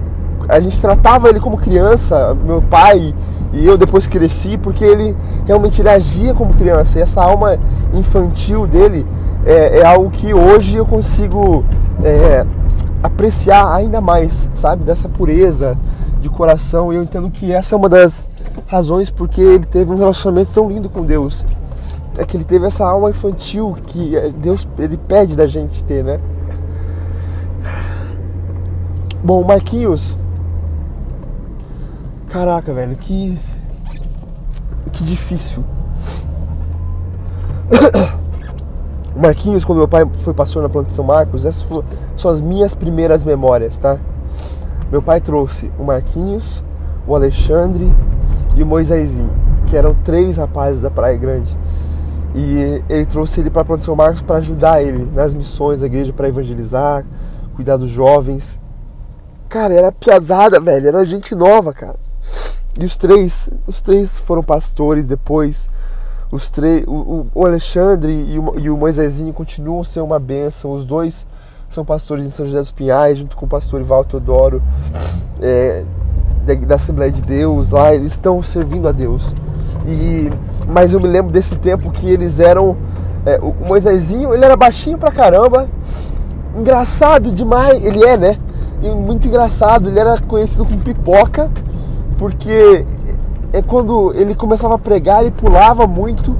a 0.48 0.58
gente 0.58 0.80
tratava 0.80 1.28
ele 1.28 1.38
como 1.38 1.58
criança, 1.58 2.34
meu 2.44 2.62
pai 2.62 3.14
e 3.52 3.66
eu 3.66 3.76
depois 3.76 4.06
cresci, 4.06 4.56
porque 4.56 4.84
ele 4.84 5.16
realmente 5.46 5.80
ele 5.80 5.88
agia 5.88 6.32
como 6.34 6.54
criança. 6.54 6.98
E 6.98 7.02
essa 7.02 7.22
alma 7.22 7.58
infantil 7.92 8.66
dele 8.66 9.06
é, 9.44 9.80
é 9.80 9.84
algo 9.84 10.10
que 10.10 10.32
hoje 10.32 10.76
eu 10.76 10.86
consigo 10.86 11.64
é, 12.02 12.46
apreciar 13.02 13.74
ainda 13.74 14.00
mais, 14.00 14.48
sabe? 14.54 14.84
Dessa 14.84 15.08
pureza 15.08 15.76
de 16.20 16.28
coração. 16.28 16.92
E 16.92 16.96
eu 16.96 17.02
entendo 17.02 17.30
que 17.30 17.52
essa 17.52 17.74
é 17.74 17.78
uma 17.78 17.88
das 17.88 18.28
razões 18.66 19.10
porque 19.10 19.40
ele 19.40 19.66
teve 19.66 19.92
um 19.92 19.96
relacionamento 19.96 20.52
tão 20.52 20.68
lindo 20.68 20.88
com 20.88 21.04
Deus 21.04 21.44
é 22.18 22.24
que 22.24 22.36
ele 22.36 22.44
teve 22.44 22.66
essa 22.66 22.84
alma 22.84 23.10
infantil 23.10 23.74
que 23.86 24.12
Deus 24.38 24.68
ele 24.78 24.96
pede 24.96 25.34
da 25.34 25.46
gente 25.46 25.84
ter, 25.84 26.04
né? 26.04 26.20
Bom, 29.22 29.44
Marquinhos. 29.44 30.16
Caraca, 32.28 32.72
velho, 32.72 32.96
que 32.96 33.38
que 35.00 35.04
difícil. 35.04 35.64
O 39.16 39.18
Marquinhos, 39.20 39.64
quando 39.64 39.78
meu 39.78 39.88
pai 39.88 40.04
foi 40.18 40.34
pastor 40.34 40.62
na 40.62 40.68
planta 40.68 40.90
São 40.90 41.04
Marcos, 41.04 41.46
essas 41.46 41.66
são 42.16 42.30
as 42.30 42.40
minhas 42.40 42.74
primeiras 42.74 43.24
memórias, 43.24 43.78
tá? 43.78 43.98
Meu 44.92 45.00
pai 45.00 45.20
trouxe 45.20 45.70
o 45.78 45.84
Marquinhos, 45.84 46.62
o 47.06 47.14
Alexandre 47.14 47.90
e 48.54 48.62
o 48.62 48.66
Moisésinho, 48.66 49.30
que 49.66 49.76
eram 49.76 49.94
três 49.94 50.36
rapazes 50.36 50.82
da 50.82 50.90
Praia 50.90 51.16
Grande. 51.16 51.56
E 52.34 52.82
ele 52.88 53.06
trouxe 53.06 53.40
ele 53.40 53.50
para 53.50 53.62
a 53.62 53.64
planta 53.64 53.84
São 53.84 53.96
Marcos 53.96 54.20
para 54.22 54.36
ajudar 54.36 54.82
ele 54.82 55.08
nas 55.14 55.34
missões 55.34 55.80
da 55.80 55.86
igreja, 55.86 56.12
para 56.12 56.28
evangelizar, 56.28 57.04
cuidar 57.54 57.76
dos 57.76 57.90
jovens. 57.90 58.60
Cara, 59.50 59.74
era 59.74 59.90
piazada, 59.90 60.60
velho, 60.60 60.86
era 60.86 61.04
gente 61.04 61.34
nova, 61.34 61.74
cara. 61.74 61.96
E 62.78 62.84
os 62.84 62.96
três, 62.96 63.50
os 63.66 63.82
três 63.82 64.16
foram 64.16 64.44
pastores 64.44 65.08
depois. 65.08 65.68
Os 66.30 66.50
três, 66.50 66.84
o, 66.86 67.26
o 67.34 67.44
Alexandre 67.44 68.12
e 68.12 68.38
o, 68.38 68.60
e 68.60 68.70
o 68.70 68.76
Moisésinho 68.76 69.32
continuam 69.32 69.82
sendo 69.82 70.06
uma 70.06 70.20
benção. 70.20 70.70
Os 70.70 70.86
dois 70.86 71.26
são 71.68 71.84
pastores 71.84 72.24
em 72.24 72.30
São 72.30 72.46
José 72.46 72.60
dos 72.60 72.70
Pinhais, 72.70 73.18
junto 73.18 73.36
com 73.36 73.44
o 73.44 73.48
pastor 73.48 73.80
Ival 73.80 74.04
Teodoro, 74.04 74.62
é, 75.42 75.82
da, 76.46 76.54
da, 76.54 76.76
Assembleia 76.76 77.10
de 77.10 77.22
Deus. 77.22 77.70
Lá 77.70 77.92
eles 77.92 78.12
estão 78.12 78.40
servindo 78.44 78.86
a 78.86 78.92
Deus. 78.92 79.34
E, 79.84 80.30
mas 80.68 80.92
eu 80.92 81.00
me 81.00 81.08
lembro 81.08 81.32
desse 81.32 81.56
tempo 81.56 81.90
que 81.90 82.08
eles 82.08 82.38
eram. 82.38 82.76
É, 83.26 83.40
o 83.40 83.52
Moisésinho, 83.66 84.32
ele 84.32 84.44
era 84.44 84.56
baixinho 84.56 84.96
pra 84.96 85.10
caramba, 85.10 85.68
engraçado 86.54 87.32
demais. 87.32 87.84
Ele 87.84 88.04
é, 88.04 88.16
né? 88.16 88.38
E 88.82 88.88
muito 88.90 89.28
engraçado. 89.28 89.88
Ele 89.88 89.98
era 89.98 90.18
conhecido 90.20 90.64
como 90.64 90.78
pipoca 90.80 91.50
porque 92.20 92.84
é 93.50 93.62
quando 93.62 94.12
ele 94.14 94.34
começava 94.34 94.74
a 94.74 94.78
pregar, 94.78 95.22
ele 95.22 95.30
pulava 95.30 95.86
muito, 95.86 96.36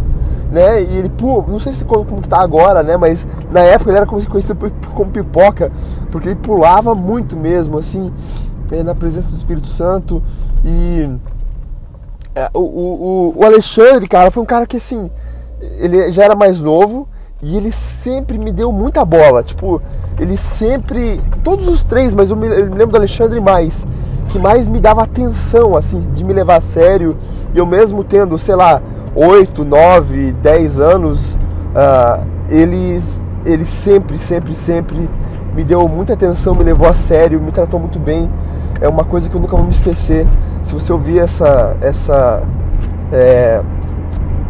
né? 0.51 0.83
E 0.83 0.97
ele 0.99 1.09
pula, 1.09 1.45
não 1.49 1.59
sei 1.59 1.73
se 1.73 1.87
como, 1.87 2.05
como 2.05 2.21
que 2.21 2.29
tá 2.29 2.39
agora, 2.39 2.83
né? 2.83 2.99
Mas 2.99 3.27
na 3.51 3.61
época 3.61 3.91
ele 3.91 3.97
era 3.97 4.07
conhecido 4.07 4.57
como 4.95 5.11
pipoca, 5.11 5.73
porque 6.11 6.29
ele 6.29 6.37
pulava 6.37 6.95
muito 6.95 7.35
mesmo, 7.35 7.79
assim, 7.79 8.13
é, 8.71 8.83
na 8.83 8.95
presença 8.95 9.31
do 9.31 9.37
Espírito 9.37 9.69
Santo. 9.69 10.23
E 10.63 11.11
é, 12.35 12.51
o, 12.53 12.61
o, 12.61 13.35
o 13.39 13.45
Alexandre, 13.45 14.07
cara, 14.07 14.31
foi 14.31 14.43
um 14.43 14.47
cara 14.47 14.67
que 14.67 14.77
assim, 14.77 15.11
ele 15.79 16.13
já 16.13 16.25
era 16.25 16.35
mais 16.35 16.61
novo 16.61 17.09
e 17.43 17.57
ele 17.57 17.73
sempre 17.73 18.39
me 18.39 18.53
deu 18.53 18.71
muita 18.73 19.05
bola. 19.05 19.43
Tipo, 19.43 19.81
ele 20.19 20.37
sempre. 20.37 21.21
Todos 21.43 21.69
os 21.69 21.85
três, 21.85 22.15
mas 22.15 22.31
eu 22.31 22.37
me, 22.37 22.47
eu 22.47 22.67
me 22.67 22.77
lembro 22.77 22.93
do 22.93 22.97
Alexandre 22.97 23.41
mais 23.41 23.87
que 24.31 24.39
mais 24.39 24.69
me 24.69 24.81
dava 24.81 25.03
atenção, 25.03 25.77
assim, 25.77 26.01
de 26.15 26.25
me 26.25 26.33
levar 26.33 26.57
a 26.57 26.61
sério. 26.61 27.17
E 27.53 27.59
eu 27.59 27.67
mesmo 27.67 28.05
tendo, 28.05 28.39
sei 28.39 28.55
lá, 28.55 28.81
8, 29.15 29.65
9, 29.65 30.33
10 30.35 30.79
anos, 30.79 31.35
uh, 31.35 32.25
ele, 32.49 33.03
ele 33.45 33.65
sempre, 33.65 34.19
sempre, 34.19 34.55
sempre 34.55 35.11
me 35.55 35.65
deu 35.65 35.87
muita 35.89 36.13
atenção, 36.13 36.55
me 36.55 36.63
levou 36.63 36.87
a 36.87 36.95
sério, 36.95 37.43
me 37.43 37.51
tratou 37.51 37.81
muito 37.81 37.99
bem. 37.99 38.31
É 38.81 38.89
uma 38.89 39.05
coisa 39.05 39.29
que 39.29 39.35
eu 39.35 39.41
nunca 39.41 39.57
vou 39.57 39.65
me 39.65 39.73
esquecer. 39.73 40.27
Se 40.63 40.73
você 40.73 40.93
ouvir 40.93 41.19
essa, 41.19 41.77
essa, 41.81 42.43
é, 43.13 43.61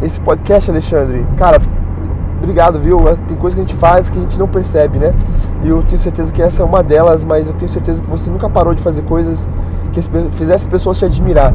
esse 0.01 0.21
podcast, 0.21 0.69
Alexandre, 0.69 1.25
cara, 1.37 1.59
obrigado, 2.41 2.79
viu? 2.79 3.03
Tem 3.27 3.37
coisa 3.37 3.55
que 3.55 3.61
a 3.61 3.65
gente 3.65 3.75
faz 3.75 4.09
que 4.09 4.17
a 4.17 4.21
gente 4.21 4.37
não 4.37 4.47
percebe, 4.47 4.97
né? 4.97 5.13
E 5.63 5.69
eu 5.69 5.83
tenho 5.83 5.99
certeza 5.99 6.33
que 6.33 6.41
essa 6.41 6.61
é 6.61 6.65
uma 6.65 6.81
delas, 6.81 7.23
mas 7.23 7.47
eu 7.47 7.53
tenho 7.53 7.69
certeza 7.69 8.01
que 8.01 8.09
você 8.09 8.29
nunca 8.29 8.49
parou 8.49 8.73
de 8.73 8.81
fazer 8.81 9.03
coisas 9.03 9.47
que 9.91 10.01
fizesse 10.31 10.67
pessoas 10.67 10.97
te 10.97 11.05
admirar. 11.05 11.53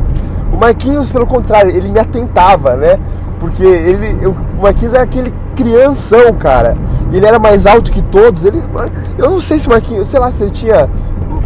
O 0.53 0.57
Marquinhos, 0.57 1.11
pelo 1.11 1.27
contrário, 1.27 1.71
ele 1.71 1.89
me 1.89 1.99
atentava, 1.99 2.77
né? 2.77 2.99
Porque 3.41 3.65
ele, 3.65 4.19
eu, 4.23 4.35
o 4.57 4.63
Marquinhos 4.63 4.95
era 4.95 5.03
aquele 5.03 5.35
crianção, 5.55 6.35
cara. 6.35 6.77
E 7.11 7.17
ele 7.17 7.27
era 7.27 7.39
mais 7.39 7.67
alto 7.67 7.93
que 7.93 8.03
todos. 8.03 8.45
Ele, 8.45 8.63
eu 9.19 9.31
não 9.31 9.41
sei 9.41 9.59
se 9.59 9.67
o 9.67 9.71
Marquinhos, 9.71 10.09
sei 10.09 10.21
lá 10.21 10.33
se 10.33 10.43
ele 10.43 10.51
tinha 10.51 10.89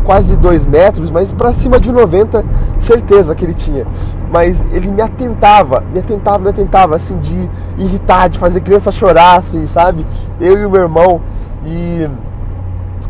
quase 0.05 0.37
2 0.37 0.67
metros, 0.67 1.11
mas 1.11 1.33
para 1.33 1.53
cima 1.55 1.79
de 1.79 1.93
90, 1.93 2.45
certeza 2.81 3.35
que 3.35 3.45
ele 3.45 3.55
tinha. 3.55 3.87
Mas 4.31 4.65
ele 4.73 4.89
me 4.89 5.03
atentava, 5.03 5.85
me 5.93 5.99
atentava, 5.99 6.39
me 6.39 6.51
atentava, 6.51 6.97
assim, 6.97 7.19
de 7.19 7.51
irritar, 7.79 8.29
de 8.29 8.39
fazer 8.39 8.61
criança 8.61 8.93
chorar, 8.93 9.37
assim, 9.37 9.67
sabe? 9.67 10.07
Eu 10.41 10.59
e 10.59 10.65
o 10.65 10.71
meu 10.71 10.83
irmão. 10.83 11.21
E 11.65 12.09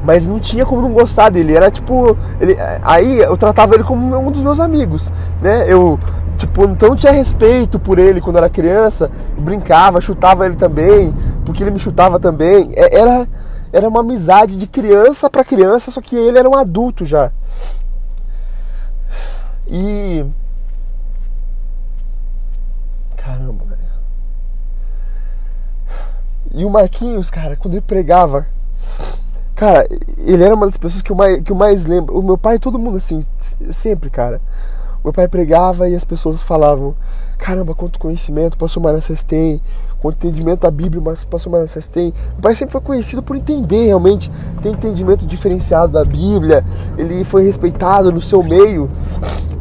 mas 0.02 0.26
não 0.26 0.38
tinha 0.38 0.64
como 0.64 0.80
não 0.80 0.92
gostar 0.92 1.28
dele. 1.28 1.54
Era 1.54 1.70
tipo, 1.70 2.16
ele, 2.40 2.56
aí 2.82 3.18
eu 3.18 3.36
tratava 3.36 3.74
ele 3.74 3.84
como 3.84 4.16
um 4.16 4.30
dos 4.30 4.42
meus 4.42 4.60
amigos, 4.60 5.12
né? 5.40 5.64
Eu, 5.68 5.98
tipo, 6.38 6.64
então 6.64 6.96
tinha 6.96 7.12
respeito 7.12 7.78
por 7.78 7.98
ele 7.98 8.20
quando 8.20 8.36
era 8.36 8.48
criança, 8.48 9.10
brincava, 9.38 10.00
chutava 10.00 10.46
ele 10.46 10.56
também, 10.56 11.14
porque 11.50 11.64
ele 11.64 11.72
me 11.72 11.80
chutava 11.80 12.20
também. 12.20 12.72
É, 12.76 13.00
era 13.00 13.28
era 13.72 13.88
uma 13.88 14.00
amizade 14.00 14.56
de 14.56 14.66
criança 14.66 15.30
para 15.30 15.44
criança, 15.44 15.90
só 15.90 16.00
que 16.00 16.16
ele 16.16 16.38
era 16.38 16.48
um 16.48 16.56
adulto 16.56 17.04
já. 17.04 17.30
E 19.66 20.24
caramba, 23.16 23.64
velho. 23.64 23.80
E 26.52 26.64
o 26.64 26.70
Marquinhos, 26.70 27.30
cara, 27.30 27.56
quando 27.56 27.74
ele 27.74 27.80
pregava, 27.82 28.46
Cara, 29.60 29.86
ele 30.16 30.42
era 30.42 30.54
uma 30.54 30.64
das 30.64 30.78
pessoas 30.78 31.02
que 31.02 31.12
eu 31.12 31.16
mais, 31.16 31.42
que 31.42 31.52
eu 31.52 31.56
mais 31.56 31.84
lembro. 31.84 32.18
O 32.18 32.22
meu 32.22 32.38
pai, 32.38 32.58
todo 32.58 32.78
mundo 32.78 32.96
assim, 32.96 33.22
sempre, 33.70 34.08
cara. 34.08 34.40
Meu 35.02 35.12
pai 35.14 35.26
pregava 35.28 35.88
e 35.88 35.94
as 35.94 36.04
pessoas 36.04 36.42
falavam: 36.42 36.94
Caramba, 37.38 37.74
quanto 37.74 37.98
conhecimento 37.98 38.54
o 38.54 38.58
pastor 38.58 38.82
Manassés 38.82 39.24
tem, 39.24 39.60
quanto 39.98 40.26
entendimento 40.26 40.60
da 40.60 40.70
Bíblia 40.70 41.00
o 41.00 41.26
pastor 41.26 41.50
Manassés 41.50 41.88
tem. 41.88 42.12
Meu 42.32 42.42
pai 42.42 42.54
sempre 42.54 42.72
foi 42.72 42.80
conhecido 42.82 43.22
por 43.22 43.34
entender 43.34 43.86
realmente, 43.86 44.30
tem 44.62 44.72
entendimento 44.72 45.24
diferenciado 45.24 45.92
da 45.92 46.04
Bíblia. 46.04 46.64
Ele 46.98 47.24
foi 47.24 47.44
respeitado 47.44 48.12
no 48.12 48.20
seu 48.20 48.42
meio 48.42 48.90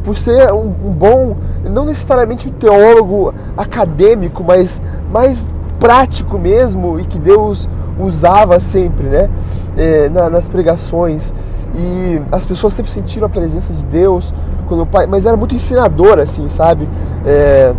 por 0.03 0.17
ser 0.17 0.51
um, 0.51 0.89
um 0.89 0.93
bom, 0.93 1.38
não 1.69 1.86
necessariamente 1.86 2.50
um 2.50 2.51
teólogo 2.51 3.34
acadêmico, 3.55 4.43
mas 4.43 4.81
mais 5.10 5.48
prático 5.79 6.38
mesmo 6.38 7.00
e 7.00 7.05
que 7.05 7.17
Deus 7.17 7.69
usava 7.98 8.60
sempre, 8.60 9.08
né? 9.08 9.29
É, 9.77 10.10
na, 10.10 10.29
nas 10.29 10.50
pregações. 10.50 11.34
E 11.74 12.22
as 12.31 12.46
pessoas 12.46 12.74
sempre 12.74 12.91
sentiram 12.91 13.27
a 13.27 13.29
presença 13.29 13.72
de 13.74 13.86
Deus 13.86 14.34
o 14.75 14.85
pai, 14.85 15.07
mas 15.07 15.25
era 15.25 15.35
muito 15.35 15.55
ensinador, 15.55 16.19
assim, 16.19 16.47
sabe? 16.49 16.88
É, 17.25 17.73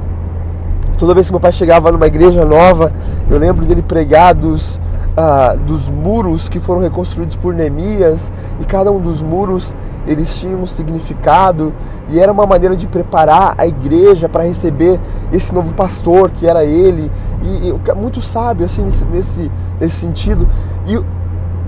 toda 0.99 1.15
vez 1.15 1.27
que 1.27 1.33
meu 1.33 1.41
pai 1.41 1.53
chegava 1.53 1.91
numa 1.91 2.07
igreja 2.07 2.45
nova, 2.45 2.93
eu 3.31 3.39
lembro 3.39 3.65
dele 3.65 3.83
pregar 3.83 4.35
dos, 4.35 4.81
ah, 5.17 5.57
dos 5.67 5.89
muros 5.89 6.49
que 6.49 6.59
foram 6.59 6.81
reconstruídos 6.81 7.37
por 7.37 7.55
Neemias, 7.55 8.31
e 8.59 8.65
cada 8.65 8.91
um 8.91 9.01
dos 9.01 9.23
muros 9.23 9.75
eles 10.07 10.35
tinham 10.39 10.63
um 10.63 10.67
significado, 10.67 11.73
e 12.09 12.19
era 12.19 12.33
uma 12.33 12.47
maneira 12.47 12.77
de 12.77 12.87
preparar 12.87 13.55
a 13.57 13.67
igreja 13.67 14.29
para 14.29 14.45
receber 14.45 15.01
esse 15.33 15.55
novo 15.55 15.75
pastor 15.75 16.31
que 16.31 16.47
era 16.47 16.65
ele, 16.65 17.11
e, 17.43 17.69
e 17.69 17.95
muito 17.95 18.21
sábio 18.21 18.67
assim 18.67 18.83
nesse, 19.11 19.51
nesse 19.81 19.97
sentido. 19.97 20.49
E 20.87 20.99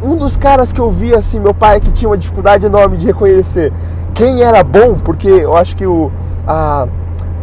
um 0.05 0.17
dos 0.17 0.37
caras 0.37 0.73
que 0.73 0.81
eu 0.81 0.91
vi 0.91 1.14
assim, 1.14 1.38
meu 1.38 1.55
pai 1.55 1.81
que 1.81 1.93
tinha 1.93 2.09
uma 2.09 2.19
dificuldade 2.19 2.67
enorme 2.67 2.97
de 2.97 3.07
reconhecer 3.07 3.73
quem 4.14 4.42
era 4.42 4.62
bom, 4.62 4.99
porque 4.99 5.28
eu 5.28 5.57
acho 5.57 5.76
que 5.76 5.87
o 5.87 6.11
a, 6.47 6.87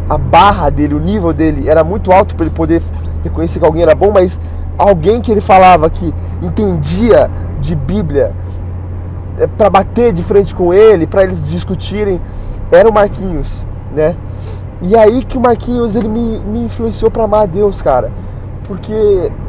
a 0.10 0.18
barra 0.18 0.70
dele, 0.70 0.94
o 0.94 1.00
nível 1.00 1.34
dele 1.34 1.70
era 1.70 1.84
muito 1.84 2.12
alto 2.12 2.36
para 2.36 2.46
ele 2.46 2.56
poder 2.56 2.82
reconhecer 3.24 3.60
que 3.60 3.66
alguém 3.66 3.82
era 3.82 3.96
bom, 3.96 4.12
mas 4.12 4.40
alguém 4.78 5.22
que 5.22 5.32
ele 5.32 5.42
falava 5.42 5.90
que 5.90 6.14
entendia 6.42 7.30
de 7.60 7.76
Bíblia 7.76 8.34
é, 9.38 9.48
para 9.48 9.70
bater 9.70 10.14
de 10.14 10.24
frente 10.24 10.54
com 10.54 10.74
ele, 10.74 11.08
para 11.08 11.24
eles 11.24 11.48
discutirem, 11.50 12.22
era 12.72 12.90
o 12.90 12.94
Marquinhos, 12.94 13.66
né? 13.92 14.16
E 14.82 14.96
aí 14.96 15.24
que 15.26 15.38
o 15.38 15.42
Marquinhos 15.42 15.96
ele 15.96 16.08
me, 16.08 16.40
me 16.40 16.60
influenciou 16.60 17.12
para 17.12 17.24
amar 17.24 17.44
a 17.44 17.46
Deus, 17.46 17.82
cara 17.82 18.12
porque 18.70 18.94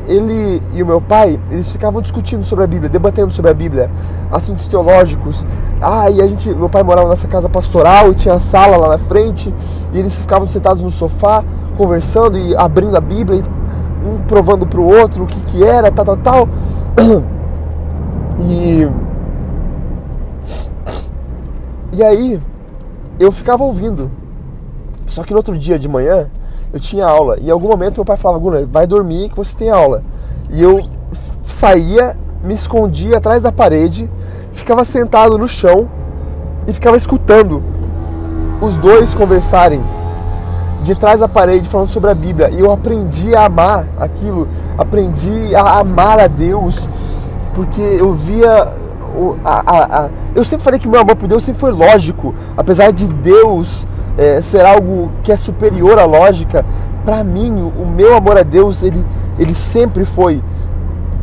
ele 0.08 0.62
e 0.72 0.82
o 0.82 0.86
meu 0.86 0.98
pai, 0.98 1.38
eles 1.50 1.70
ficavam 1.70 2.00
discutindo 2.00 2.42
sobre 2.42 2.64
a 2.64 2.66
Bíblia, 2.66 2.88
debatendo 2.88 3.30
sobre 3.30 3.50
a 3.50 3.54
Bíblia, 3.54 3.90
assuntos 4.32 4.66
teológicos. 4.66 5.46
Ah, 5.78 6.08
e 6.10 6.22
a 6.22 6.26
gente, 6.26 6.48
meu 6.54 6.70
pai 6.70 6.82
morava 6.82 7.10
nessa 7.10 7.28
casa 7.28 7.46
pastoral 7.46 8.10
e 8.10 8.14
tinha 8.14 8.32
a 8.32 8.40
sala 8.40 8.78
lá 8.78 8.88
na 8.88 8.98
frente, 8.98 9.54
e 9.92 9.98
eles 9.98 10.18
ficavam 10.18 10.48
sentados 10.48 10.82
no 10.82 10.90
sofá, 10.90 11.44
conversando 11.76 12.38
e 12.38 12.56
abrindo 12.56 12.96
a 12.96 13.00
Bíblia, 13.02 13.44
um 14.02 14.22
provando 14.22 14.66
para 14.66 14.80
o 14.80 14.88
outro 14.88 15.24
o 15.24 15.26
que 15.26 15.38
que 15.52 15.64
era, 15.64 15.90
tal, 15.92 16.06
tal, 16.06 16.16
tal. 16.16 16.48
E 18.38 18.88
E 21.92 22.02
aí 22.02 22.40
eu 23.18 23.30
ficava 23.30 23.62
ouvindo. 23.62 24.10
Só 25.06 25.22
que 25.22 25.32
no 25.32 25.36
outro 25.36 25.58
dia 25.58 25.78
de 25.78 25.86
manhã, 25.86 26.30
eu 26.72 26.80
tinha 26.80 27.06
aula. 27.06 27.36
E 27.40 27.48
em 27.48 27.50
algum 27.50 27.68
momento 27.68 27.96
meu 27.96 28.04
pai 28.04 28.16
falava, 28.16 28.40
Gunnar, 28.40 28.66
vai 28.66 28.86
dormir 28.86 29.28
que 29.30 29.36
você 29.36 29.56
tem 29.56 29.70
aula. 29.70 30.02
E 30.50 30.62
eu 30.62 30.80
saía, 31.44 32.16
me 32.42 32.54
escondia 32.54 33.18
atrás 33.18 33.42
da 33.42 33.52
parede, 33.52 34.10
ficava 34.52 34.84
sentado 34.84 35.36
no 35.36 35.48
chão 35.48 35.88
e 36.66 36.72
ficava 36.72 36.96
escutando 36.96 37.62
os 38.60 38.76
dois 38.76 39.14
conversarem 39.14 39.82
de 40.82 40.94
trás 40.94 41.20
da 41.20 41.28
parede 41.28 41.68
falando 41.68 41.88
sobre 41.88 42.10
a 42.10 42.14
Bíblia. 42.14 42.50
E 42.50 42.60
eu 42.60 42.72
aprendi 42.72 43.34
a 43.34 43.46
amar 43.46 43.86
aquilo, 43.98 44.48
aprendi 44.78 45.54
a 45.54 45.78
amar 45.80 46.18
a 46.18 46.26
Deus, 46.26 46.88
porque 47.54 47.80
eu 47.80 48.12
via. 48.12 48.72
A, 49.44 49.62
a, 49.66 50.04
a, 50.04 50.10
eu 50.34 50.44
sempre 50.44 50.64
falei 50.64 50.78
que 50.78 50.88
meu 50.88 51.00
amor 51.00 51.16
por 51.16 51.26
Deus 51.26 51.42
sempre 51.42 51.60
foi 51.60 51.72
lógico, 51.72 52.34
apesar 52.56 52.92
de 52.92 53.06
Deus 53.08 53.86
é, 54.16 54.40
ser 54.40 54.64
algo 54.64 55.10
que 55.22 55.32
é 55.32 55.36
superior 55.36 55.98
à 55.98 56.04
lógica. 56.04 56.64
Para 57.04 57.24
mim, 57.24 57.72
o 57.78 57.86
meu 57.86 58.16
amor 58.16 58.38
a 58.38 58.42
Deus 58.42 58.82
ele, 58.82 59.04
ele 59.38 59.54
sempre 59.54 60.04
foi 60.04 60.42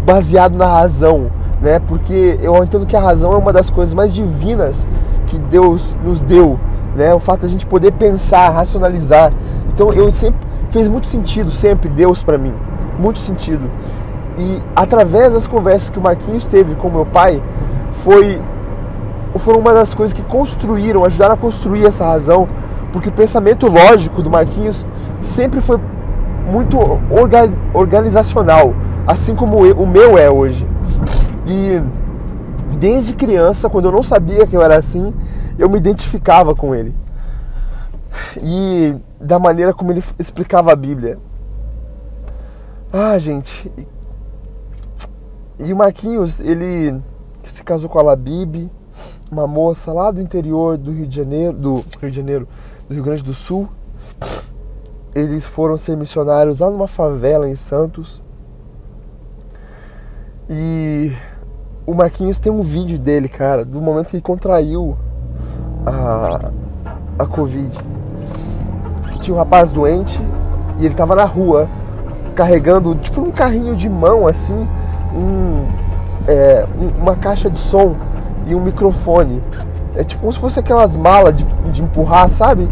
baseado 0.06 0.58
na 0.58 0.66
razão, 0.66 1.32
né? 1.62 1.80
Porque 1.80 2.40
eu 2.42 2.64
entendo 2.64 2.86
que 2.86 2.96
a 2.96 3.02
razão 3.02 3.34
é 3.34 3.38
uma 3.38 3.54
das 3.54 3.70
coisas 3.70 3.94
mais 3.94 4.14
divinas 4.14 4.88
que 5.28 5.38
Deus 5.38 5.98
nos 6.04 6.24
deu, 6.24 6.60
né? 6.96 7.14
O 7.14 7.20
fato 7.20 7.42
de 7.42 7.48
a 7.48 7.50
gente 7.50 7.66
poder 7.66 7.92
pensar, 7.92 8.50
racionalizar. 8.50 9.32
Então 9.70 9.94
eu 9.94 10.12
sempre 10.12 10.48
fez 10.70 10.88
muito 10.88 11.08
sentido 11.08 11.52
sempre 11.52 11.90
Deus 11.90 12.24
para 12.24 12.38
mim, 12.38 12.54
muito 12.98 13.20
sentido. 13.20 13.70
E 14.38 14.62
através 14.76 15.34
das 15.34 15.48
conversas 15.48 15.90
que 15.90 16.00
o 16.00 16.02
Marquinhos 16.02 16.46
teve 16.46 16.76
com 16.76 16.90
meu 16.90 17.06
pai, 17.06 17.42
foi 17.92 18.40
foram 19.38 19.60
uma 19.60 19.74
das 19.74 19.94
coisas 19.94 20.14
que 20.14 20.24
construíram, 20.24 21.06
ajudaram 21.06 21.36
a 21.36 21.38
construir 21.38 21.86
essa 21.86 22.06
razão, 22.06 22.48
porque 22.98 23.10
o 23.10 23.14
pensamento 23.14 23.68
lógico 23.68 24.24
do 24.24 24.30
Marquinhos 24.32 24.84
sempre 25.22 25.62
foi 25.62 25.80
muito 26.48 26.80
orga 27.12 27.48
organizacional, 27.72 28.74
assim 29.06 29.36
como 29.36 29.72
o 29.72 29.86
meu 29.86 30.18
é 30.18 30.32
hoje. 30.32 30.68
E 31.46 31.80
desde 32.76 33.14
criança, 33.14 33.70
quando 33.70 33.86
eu 33.86 33.92
não 33.92 34.02
sabia 34.02 34.48
que 34.48 34.58
eu 34.58 34.64
era 34.64 34.76
assim, 34.76 35.14
eu 35.60 35.70
me 35.70 35.78
identificava 35.78 36.56
com 36.56 36.74
ele. 36.74 36.96
E 38.42 38.96
da 39.22 39.38
maneira 39.38 39.76
como 39.76 39.92
ele 39.92 40.04
explicava 40.18 40.72
a 40.72 40.76
Bíblia. 40.76 41.20
Ah, 42.92 43.20
gente. 43.20 43.72
E 45.60 45.72
o 45.72 45.76
Marquinhos, 45.76 46.40
ele 46.40 47.00
se 47.44 47.64
casou 47.64 47.92
com 47.92 48.00
a 48.00 48.02
Labib, 48.02 48.72
uma 49.32 49.46
moça 49.46 49.94
lá 49.94 50.10
do 50.10 50.20
interior 50.20 50.80
do 50.80 50.92
Rio 50.92 51.06
de 51.06 51.16
Janeiro, 51.16 51.54
do 51.54 51.76
Rio 52.02 52.10
de 52.10 52.18
Janeiro, 52.18 52.48
do 52.88 52.94
Rio 52.94 53.04
Grande 53.04 53.24
do 53.24 53.34
Sul. 53.34 53.68
Eles 55.14 55.46
foram 55.46 55.78
ser 55.78 55.98
missionários 55.98 56.60
lá 56.60 56.70
numa 56.70 56.88
favela 56.88 57.50
em 57.50 57.56
Santos. 57.56 58.22
E 60.50 61.12
o 61.86 61.94
Marquinhos 61.94 62.40
tem 62.40 62.52
um 62.52 62.62
vídeo 62.62 62.98
dele, 62.98 63.28
cara, 63.28 63.66
do 63.66 63.82
momento 63.82 64.10
que 64.10 64.16
ele 64.16 64.24
contraiu 64.24 64.98
a, 65.86 66.52
a 67.20 67.26
Covid. 67.26 67.78
Tinha 69.22 69.36
um 69.36 69.38
rapaz 69.38 69.72
doente 69.72 70.20
e 70.80 70.86
ele 70.86 70.96
tava 70.96 71.16
na 71.16 71.26
rua 71.26 71.70
carregando, 72.36 72.94
tipo 72.96 73.20
um 73.20 73.32
carrinho 73.32 73.76
de 73.76 73.90
mão 73.90 74.28
assim, 74.28 74.68
um, 75.16 75.68
é, 76.28 76.66
uma 77.00 77.16
caixa 77.16 77.50
de 77.50 77.58
som 77.58 77.96
e 78.46 78.54
um 78.54 78.64
microfone. 78.64 79.44
É 79.98 80.04
tipo 80.04 80.22
como 80.22 80.32
se 80.32 80.40
fosse 80.40 80.60
aquelas 80.60 80.96
malas 80.96 81.34
de, 81.34 81.44
de 81.72 81.82
empurrar, 81.82 82.30
sabe? 82.30 82.70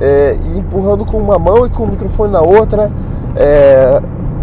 É, 0.00 0.38
e 0.42 0.58
empurrando 0.58 1.04
com 1.04 1.18
uma 1.18 1.38
mão 1.38 1.66
e 1.66 1.70
com 1.70 1.84
o 1.84 1.88
microfone 1.88 2.32
na 2.32 2.40
outra, 2.40 2.90
é, 3.36 4.00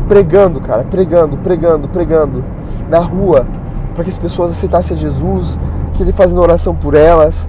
pregando, 0.07 0.61
cara, 0.61 0.83
pregando, 0.83 1.37
pregando, 1.39 1.87
pregando 1.89 2.45
na 2.87 2.99
rua, 2.99 3.47
para 3.95 4.03
que 4.03 4.11
as 4.11 4.17
pessoas 4.17 4.51
aceitassem 4.51 4.95
a 4.95 4.99
Jesus, 4.99 5.59
que 5.93 6.03
ele 6.03 6.13
fazendo 6.13 6.39
oração 6.39 6.75
por 6.75 6.93
elas. 6.93 7.47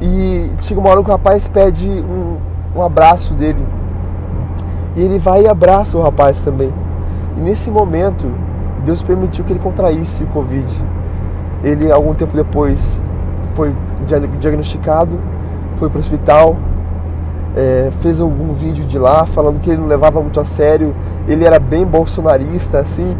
E 0.00 0.50
chega 0.60 0.80
uma 0.80 0.88
hora 0.88 1.02
que 1.02 1.08
o 1.08 1.12
rapaz 1.12 1.46
pede 1.46 1.86
um, 1.86 2.38
um 2.74 2.82
abraço 2.82 3.34
dele. 3.34 3.64
E 4.96 5.02
ele 5.02 5.18
vai 5.18 5.42
e 5.42 5.48
abraça 5.48 5.96
o 5.98 6.02
rapaz 6.02 6.40
também. 6.42 6.72
E 7.36 7.40
nesse 7.40 7.70
momento, 7.70 8.32
Deus 8.82 9.02
permitiu 9.02 9.44
que 9.44 9.52
ele 9.52 9.60
contraísse 9.60 10.24
o 10.24 10.26
Covid. 10.28 10.66
Ele, 11.62 11.92
algum 11.92 12.14
tempo 12.14 12.34
depois, 12.34 13.00
foi 13.56 13.74
diagnosticado, 14.38 15.18
foi 15.76 15.88
para 15.88 15.96
o 15.96 16.00
hospital, 16.00 16.56
é, 17.56 17.88
fez 18.00 18.20
algum 18.20 18.52
vídeo 18.52 18.84
de 18.84 18.98
lá 18.98 19.24
falando 19.24 19.58
que 19.60 19.70
ele 19.70 19.80
não 19.80 19.88
levava 19.88 20.20
muito 20.20 20.38
a 20.38 20.44
sério, 20.44 20.94
ele 21.26 21.42
era 21.42 21.58
bem 21.58 21.86
bolsonarista, 21.86 22.78
assim, 22.78 23.16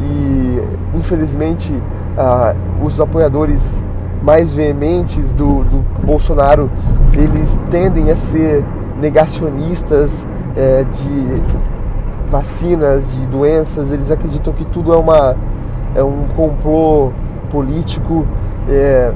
e 0.00 0.62
infelizmente 0.96 1.72
ah, 2.16 2.54
os 2.80 3.00
apoiadores 3.00 3.82
mais 4.22 4.52
veementes 4.52 5.34
do, 5.34 5.64
do 5.64 6.06
Bolsonaro, 6.06 6.70
eles 7.12 7.58
tendem 7.70 8.12
a 8.12 8.16
ser 8.16 8.64
negacionistas 9.00 10.26
é, 10.56 10.84
de 10.84 11.42
vacinas, 12.30 13.10
de 13.10 13.26
doenças, 13.26 13.92
eles 13.92 14.10
acreditam 14.10 14.52
que 14.52 14.64
tudo 14.66 14.92
é, 14.92 14.96
uma, 14.96 15.36
é 15.96 16.02
um 16.02 16.26
complô 16.36 17.10
político. 17.50 18.24
É, 18.68 19.12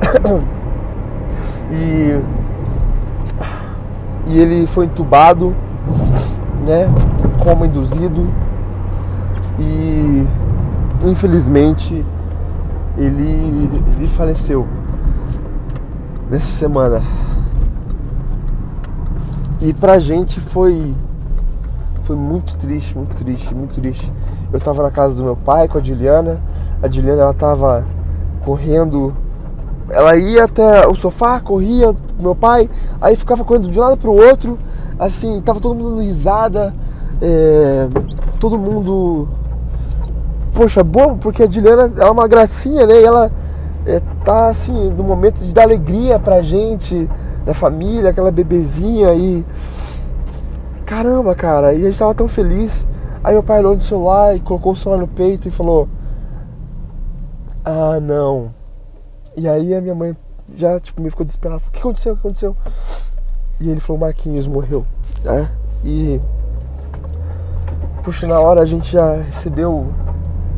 e, 1.70 2.20
e 4.26 4.38
ele 4.38 4.66
foi 4.66 4.86
entubado, 4.86 5.54
né, 6.66 6.88
como 7.42 7.64
induzido 7.64 8.28
e 9.58 10.26
infelizmente 11.02 12.04
ele, 12.96 13.70
ele 13.96 14.08
faleceu 14.08 14.66
nessa 16.30 16.46
semana. 16.46 17.02
E 19.60 19.72
pra 19.72 19.98
gente 19.98 20.40
foi 20.40 20.94
foi 22.04 22.16
muito 22.16 22.58
triste, 22.58 22.94
muito 22.96 23.16
triste, 23.16 23.54
muito 23.54 23.74
triste. 23.80 24.12
Eu 24.52 24.60
tava 24.60 24.82
na 24.82 24.90
casa 24.90 25.14
do 25.14 25.24
meu 25.24 25.34
pai 25.34 25.66
com 25.66 25.78
a 25.78 25.82
Juliana. 25.82 26.38
A 26.82 26.88
Juliana 26.88 27.22
ela 27.22 27.32
tava 27.32 27.82
correndo. 28.44 29.16
Ela 29.90 30.16
ia 30.16 30.44
até 30.44 30.86
o 30.86 30.94
sofá, 30.94 31.40
corria 31.40 31.94
meu 32.20 32.34
pai, 32.34 32.70
aí 33.00 33.16
ficava 33.16 33.44
correndo 33.44 33.70
de 33.70 33.78
um 33.78 33.82
lado 33.82 33.96
pro 33.96 34.12
outro. 34.12 34.58
Assim, 34.98 35.40
tava 35.40 35.60
todo 35.60 35.74
mundo 35.74 36.00
risada. 36.00 36.74
É, 37.20 37.88
todo 38.40 38.58
mundo 38.58 39.28
poxa, 40.54 40.84
bom, 40.84 41.18
porque 41.18 41.42
a 41.42 41.50
Juliana 41.50 41.92
é 41.98 42.10
uma 42.10 42.28
gracinha, 42.28 42.86
né? 42.86 43.00
E 43.00 43.04
ela 43.04 43.30
é, 43.84 44.00
tá 44.24 44.48
assim, 44.48 44.90
no 44.90 45.02
momento 45.02 45.40
de 45.40 45.52
dar 45.52 45.62
alegria 45.62 46.18
pra 46.18 46.40
gente, 46.40 47.10
da 47.44 47.52
família, 47.52 48.10
aquela 48.10 48.30
bebezinha 48.30 49.12
e. 49.14 49.44
Caramba, 50.86 51.34
cara, 51.34 51.74
e 51.74 51.82
a 51.82 51.88
gente 51.88 51.98
tava 51.98 52.14
tão 52.14 52.28
feliz. 52.28 52.86
Aí 53.22 53.32
meu 53.34 53.42
pai 53.42 53.58
olhou 53.58 53.74
no 53.74 53.82
celular 53.82 54.36
e 54.36 54.40
colocou 54.40 54.72
o 54.72 54.76
celular 54.76 55.00
no 55.00 55.08
peito 55.08 55.48
e 55.48 55.50
falou: 55.50 55.88
Ah, 57.64 57.98
não. 58.00 58.50
E 59.36 59.48
aí 59.48 59.74
a 59.74 59.80
minha 59.80 59.94
mãe 59.94 60.16
já 60.56 60.78
tipo, 60.78 61.02
me 61.02 61.10
ficou 61.10 61.24
desesperada. 61.24 61.62
O 61.66 61.70
que 61.70 61.80
aconteceu? 61.80 62.12
O 62.12 62.16
que 62.16 62.20
aconteceu? 62.26 62.56
E 63.60 63.68
ele 63.68 63.80
falou: 63.80 64.00
Marquinhos 64.00 64.46
morreu. 64.46 64.84
Né? 65.24 65.50
E. 65.84 66.20
Puxa, 68.02 68.26
na 68.26 68.38
hora 68.38 68.60
a 68.60 68.66
gente 68.66 68.92
já 68.92 69.14
recebeu 69.14 69.86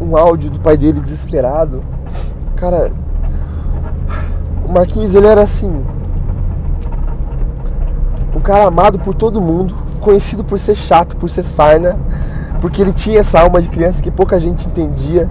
um 0.00 0.16
áudio 0.16 0.50
do 0.50 0.60
pai 0.60 0.76
dele 0.76 1.00
desesperado. 1.00 1.82
Cara, 2.56 2.90
o 4.66 4.72
Marquinhos 4.72 5.14
ele 5.14 5.26
era 5.26 5.42
assim, 5.42 5.84
um 8.34 8.40
cara 8.40 8.66
amado 8.66 8.98
por 8.98 9.14
todo 9.14 9.40
mundo, 9.40 9.74
conhecido 10.00 10.42
por 10.42 10.58
ser 10.58 10.74
chato, 10.74 11.16
por 11.16 11.30
ser 11.30 11.44
sarna, 11.44 11.96
porque 12.60 12.82
ele 12.82 12.92
tinha 12.92 13.20
essa 13.20 13.40
alma 13.40 13.62
de 13.62 13.68
criança 13.68 14.02
que 14.02 14.10
pouca 14.10 14.40
gente 14.40 14.66
entendia. 14.66 15.30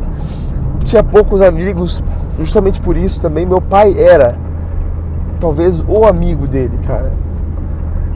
Tinha 0.85 1.03
poucos 1.03 1.41
amigos, 1.41 2.01
justamente 2.37 2.81
por 2.81 2.97
isso 2.97 3.21
também. 3.21 3.45
Meu 3.45 3.61
pai 3.61 3.97
era 3.97 4.37
talvez 5.39 5.83
o 5.87 6.05
amigo 6.05 6.47
dele, 6.47 6.77
cara. 6.85 7.11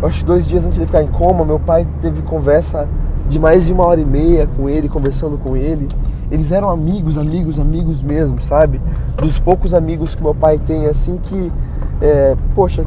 Eu 0.01 0.07
acho 0.07 0.19
que 0.19 0.25
dois 0.25 0.47
dias 0.47 0.65
antes 0.65 0.79
de 0.79 0.85
ficar 0.85 1.03
em 1.03 1.07
coma, 1.07 1.43
meu 1.45 1.59
pai 1.59 1.87
teve 2.01 2.21
conversa 2.21 2.87
de 3.27 3.37
mais 3.37 3.65
de 3.65 3.73
uma 3.73 3.85
hora 3.85 3.99
e 3.99 4.05
meia 4.05 4.47
com 4.47 4.69
ele, 4.69 4.87
conversando 4.87 5.37
com 5.37 5.55
ele 5.55 5.87
eles 6.31 6.51
eram 6.51 6.69
amigos, 6.69 7.17
amigos, 7.17 7.59
amigos 7.59 8.01
mesmo, 8.03 8.41
sabe? 8.41 8.79
Dos 9.17 9.39
poucos 9.39 9.73
amigos 9.73 10.13
que 10.13 10.21
meu 10.21 10.35
pai 10.35 10.59
tem, 10.59 10.85
assim, 10.85 11.17
que, 11.17 11.51
é, 12.01 12.35
poxa, 12.53 12.85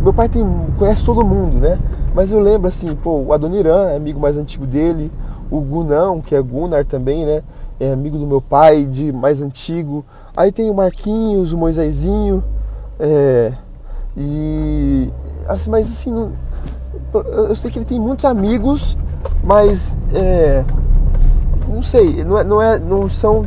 meu 0.00 0.12
pai 0.12 0.28
tem, 0.28 0.44
conhece 0.78 1.04
todo 1.04 1.24
mundo, 1.24 1.58
né? 1.58 1.78
Mas 2.14 2.30
eu 2.30 2.40
lembro, 2.40 2.68
assim, 2.68 2.94
pô, 2.94 3.20
o 3.20 3.32
Adoniran 3.32 3.88
é 3.88 3.96
amigo 3.96 4.20
mais 4.20 4.36
antigo 4.36 4.64
dele, 4.64 5.10
o 5.50 5.60
Gunão, 5.60 6.20
que 6.20 6.34
é 6.34 6.42
Gunnar 6.42 6.84
também, 6.84 7.26
né? 7.26 7.42
É 7.80 7.92
amigo 7.92 8.18
do 8.18 8.26
meu 8.26 8.40
pai, 8.40 8.84
de 8.84 9.12
mais 9.12 9.40
antigo. 9.40 10.04
Aí 10.36 10.50
tem 10.50 10.70
o 10.70 10.74
Marquinhos, 10.74 11.52
o 11.52 11.58
Moisésinho, 11.58 12.42
é, 12.98 13.52
e, 14.16 15.12
assim, 15.46 15.70
mas 15.70 15.88
assim, 15.88 16.32
eu 17.14 17.54
sei 17.54 17.70
que 17.70 17.78
ele 17.78 17.86
tem 17.86 18.00
muitos 18.00 18.24
amigos, 18.24 18.96
mas 19.44 19.96
é, 20.12 20.64
não 21.68 21.82
sei, 21.82 22.24
não, 22.24 22.38
é, 22.38 22.44
não, 22.44 22.62
é, 22.62 22.78
não 22.78 23.08
são 23.08 23.46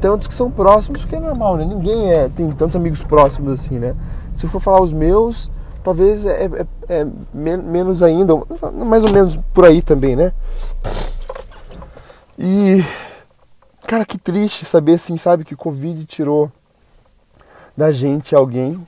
tantos 0.00 0.28
que 0.28 0.34
são 0.34 0.50
próximos, 0.50 1.00
porque 1.00 1.16
é 1.16 1.20
normal, 1.20 1.56
né? 1.56 1.64
Ninguém 1.64 2.12
é, 2.12 2.28
tem 2.28 2.50
tantos 2.50 2.76
amigos 2.76 3.02
próximos 3.02 3.60
assim, 3.60 3.78
né? 3.78 3.94
Se 4.34 4.44
eu 4.44 4.50
for 4.50 4.60
falar 4.60 4.82
os 4.82 4.92
meus, 4.92 5.50
talvez 5.82 6.26
é, 6.26 6.44
é, 6.44 6.66
é 6.88 7.06
menos 7.32 8.02
ainda, 8.02 8.34
mais 8.72 9.04
ou 9.04 9.10
menos 9.10 9.36
por 9.54 9.64
aí 9.64 9.80
também, 9.80 10.16
né? 10.16 10.32
E 12.38 12.84
cara, 13.90 14.04
que 14.04 14.18
triste 14.18 14.64
saber 14.64 14.94
assim, 14.94 15.18
sabe, 15.18 15.44
que 15.44 15.54
o 15.54 15.58
Covid 15.58 16.04
tirou 16.06 16.52
da 17.76 17.90
gente 17.90 18.36
alguém. 18.36 18.80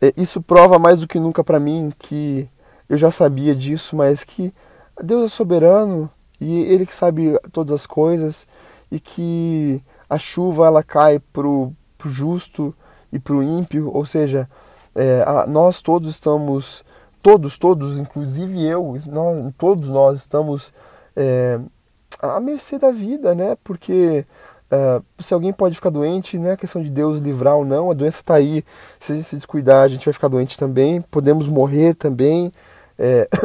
É, 0.00 0.12
isso 0.16 0.40
prova 0.40 0.78
mais 0.78 1.00
do 1.00 1.08
que 1.08 1.18
nunca 1.18 1.42
para 1.42 1.58
mim 1.58 1.92
que 1.98 2.48
eu 2.88 2.96
já 2.96 3.10
sabia 3.10 3.52
disso, 3.52 3.96
mas 3.96 4.22
que 4.22 4.54
Deus 5.02 5.24
é 5.24 5.28
soberano 5.28 6.08
e 6.40 6.60
Ele 6.60 6.86
que 6.86 6.94
sabe 6.94 7.36
todas 7.52 7.72
as 7.72 7.84
coisas 7.84 8.46
e 8.92 9.00
que 9.00 9.82
a 10.08 10.20
chuva 10.20 10.66
ela 10.66 10.84
cai 10.84 11.18
pro, 11.32 11.72
pro 11.98 12.08
justo 12.08 12.72
e 13.12 13.18
pro 13.18 13.42
ímpio, 13.42 13.90
ou 13.92 14.06
seja, 14.06 14.48
é, 14.94 15.24
a, 15.26 15.48
nós 15.48 15.82
todos 15.82 16.08
estamos, 16.08 16.84
todos, 17.20 17.58
todos, 17.58 17.98
inclusive 17.98 18.64
eu, 18.64 19.00
nós, 19.04 19.52
todos 19.58 19.88
nós 19.88 20.20
estamos 20.20 20.72
é, 21.16 21.58
à 22.22 22.40
mercê 22.40 22.78
da 22.78 22.90
vida, 22.90 23.34
né? 23.34 23.56
Porque 23.64 24.24
é, 24.70 25.02
se 25.20 25.34
alguém 25.34 25.52
pode 25.52 25.74
ficar 25.74 25.90
doente, 25.90 26.38
não 26.38 26.50
é 26.50 26.56
questão 26.56 26.82
de 26.82 26.88
Deus 26.88 27.18
livrar 27.18 27.56
ou 27.56 27.64
não, 27.64 27.90
a 27.90 27.94
doença 27.94 28.20
está 28.20 28.36
aí. 28.36 28.64
Se 29.00 29.12
a 29.12 29.16
gente 29.16 29.28
se 29.28 29.36
descuidar, 29.36 29.84
a 29.84 29.88
gente 29.88 30.04
vai 30.04 30.14
ficar 30.14 30.28
doente 30.28 30.56
também, 30.56 31.02
podemos 31.02 31.46
morrer 31.46 31.94
também. 31.94 32.50
É, 32.98 33.26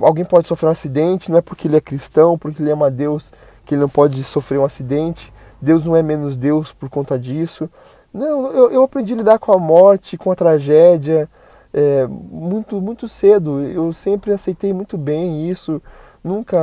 alguém 0.00 0.24
pode 0.24 0.48
sofrer 0.48 0.68
um 0.68 0.72
acidente, 0.72 1.30
não 1.30 1.38
é 1.38 1.42
porque 1.42 1.68
ele 1.68 1.76
é 1.76 1.80
cristão, 1.80 2.36
porque 2.36 2.60
ele 2.60 2.72
ama 2.72 2.90
Deus, 2.90 3.32
que 3.64 3.74
ele 3.74 3.82
não 3.82 3.88
pode 3.88 4.22
sofrer 4.24 4.58
um 4.58 4.64
acidente. 4.64 5.32
Deus 5.60 5.84
não 5.84 5.94
é 5.94 6.02
menos 6.02 6.36
Deus 6.36 6.72
por 6.72 6.90
conta 6.90 7.16
disso. 7.16 7.70
Não, 8.12 8.48
eu, 8.48 8.72
eu 8.72 8.82
aprendi 8.82 9.12
a 9.12 9.16
lidar 9.16 9.38
com 9.38 9.52
a 9.52 9.58
morte, 9.58 10.18
com 10.18 10.32
a 10.32 10.34
tragédia, 10.34 11.28
é, 11.72 12.06
muito, 12.06 12.80
muito 12.80 13.08
cedo. 13.08 13.60
Eu 13.62 13.92
sempre 13.92 14.32
aceitei 14.32 14.72
muito 14.72 14.98
bem 14.98 15.48
isso. 15.48 15.80
Nunca 16.22 16.58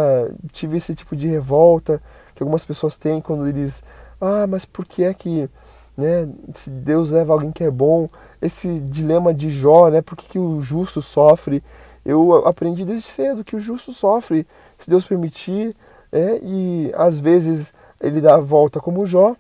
tive 0.52 0.78
esse 0.78 0.96
tipo 0.96 1.16
de 1.16 1.28
revolta 1.28 2.02
que 2.40 2.44
algumas 2.44 2.64
pessoas 2.64 2.98
têm 2.98 3.20
quando 3.20 3.46
eles, 3.48 3.84
ah, 4.22 4.48
mas 4.48 4.64
por 4.64 4.86
que 4.86 5.04
é 5.04 5.14
que, 5.14 5.50
né, 5.98 6.34
se 6.56 6.70
Deus 6.70 7.12
leva 7.12 7.34
alguém 7.34 7.52
que 7.52 7.66
é 7.66 7.70
bom, 7.70 8.08
esse 8.42 8.80
dilema 8.80 9.34
de 9.34 9.50
Jó, 9.50 9.90
né, 9.90 10.02
por 10.02 10.16
que, 10.16 10.30
que 10.30 10.40
o 10.40 10.62
justo 10.62 11.02
sofre? 11.02 11.62
Eu 12.06 12.48
aprendi 12.48 12.86
desde 12.86 13.06
cedo 13.06 13.44
que 13.44 13.58
o 13.58 13.60
justo 13.60 13.92
sofre, 13.92 14.48
se 14.78 14.90
Deus 14.90 15.06
permitir, 15.06 15.76
é, 16.14 16.40
e 16.42 16.94
às 16.96 17.20
vezes 17.20 17.74
ele 18.02 18.22
dá 18.22 18.36
a 18.36 18.40
volta 18.40 18.80
como 18.80 19.06
Jó, 19.06 19.36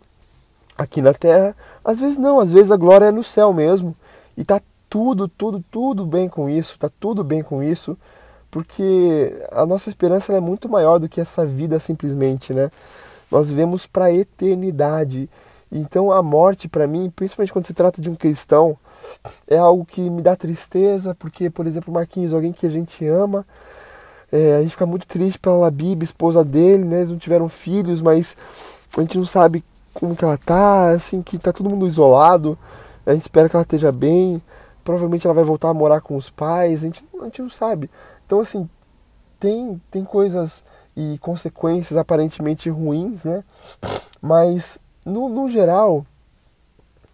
aqui 0.77 1.01
na 1.01 1.13
terra, 1.13 1.55
às 1.85 1.99
vezes 1.99 2.19
não, 2.19 2.37
às 2.37 2.51
vezes 2.51 2.69
a 2.69 2.77
glória 2.77 3.05
é 3.05 3.11
no 3.11 3.23
céu 3.23 3.53
mesmo, 3.53 3.95
e 4.35 4.43
tá 4.43 4.59
tudo, 4.89 5.27
tudo, 5.27 5.63
tudo 5.71 6.05
bem 6.05 6.27
com 6.27 6.49
isso, 6.49 6.77
tá 6.79 6.89
tudo 6.99 7.23
bem 7.23 7.43
com 7.43 7.61
isso, 7.61 7.97
porque 8.49 9.33
a 9.51 9.65
nossa 9.65 9.89
esperança 9.89 10.33
é 10.33 10.39
muito 10.39 10.67
maior 10.67 10.97
do 10.99 11.07
que 11.07 11.21
essa 11.21 11.45
vida 11.45 11.77
simplesmente, 11.79 12.53
né? 12.53 12.71
Nós 13.31 13.49
vivemos 13.49 13.85
para 13.85 14.05
a 14.05 14.13
eternidade. 14.13 15.29
Então 15.71 16.11
a 16.11 16.23
morte 16.23 16.67
para 16.67 16.87
mim, 16.87 17.11
principalmente 17.15 17.53
quando 17.53 17.67
se 17.67 17.75
trata 17.75 18.01
de 18.01 18.09
um 18.09 18.15
cristão, 18.15 18.75
é 19.47 19.57
algo 19.57 19.85
que 19.85 20.09
me 20.09 20.23
dá 20.23 20.35
tristeza, 20.35 21.13
porque, 21.13 21.49
por 21.49 21.67
exemplo, 21.67 21.93
Marquinhos, 21.93 22.33
alguém 22.33 22.51
que 22.51 22.65
a 22.65 22.71
gente 22.71 23.05
ama, 23.05 23.45
é, 24.31 24.55
a 24.55 24.61
gente 24.61 24.71
fica 24.71 24.85
muito 24.87 25.05
triste 25.05 25.37
pela 25.37 25.57
Labib, 25.57 26.03
esposa 26.03 26.43
dele, 26.43 26.83
né? 26.85 26.99
Eles 26.99 27.11
não 27.11 27.17
tiveram 27.17 27.47
filhos, 27.47 28.01
mas 28.01 28.35
a 28.97 29.01
gente 29.01 29.17
não 29.17 29.25
sabe 29.25 29.63
como 29.93 30.15
que 30.15 30.23
ela 30.23 30.37
tá, 30.37 30.89
assim, 30.89 31.21
que 31.21 31.37
tá 31.37 31.53
todo 31.53 31.69
mundo 31.69 31.87
isolado. 31.87 32.57
A 33.05 33.13
gente 33.13 33.23
espera 33.23 33.47
que 33.47 33.55
ela 33.55 33.63
esteja 33.63 33.91
bem 33.91 34.41
provavelmente 34.89 35.27
ela 35.27 35.35
vai 35.35 35.43
voltar 35.43 35.69
a 35.69 35.73
morar 35.73 36.01
com 36.01 36.17
os 36.17 36.31
pais, 36.31 36.81
a 36.81 36.85
gente, 36.87 37.05
a 37.21 37.25
gente 37.25 37.43
não 37.43 37.49
sabe. 37.51 37.91
Então, 38.25 38.39
assim, 38.39 38.67
tem, 39.39 39.79
tem 39.91 40.03
coisas 40.03 40.63
e 40.97 41.19
consequências 41.19 41.95
aparentemente 41.95 42.71
ruins, 42.71 43.23
né? 43.23 43.43
Mas, 44.19 44.79
no, 45.05 45.29
no 45.29 45.47
geral, 45.47 46.03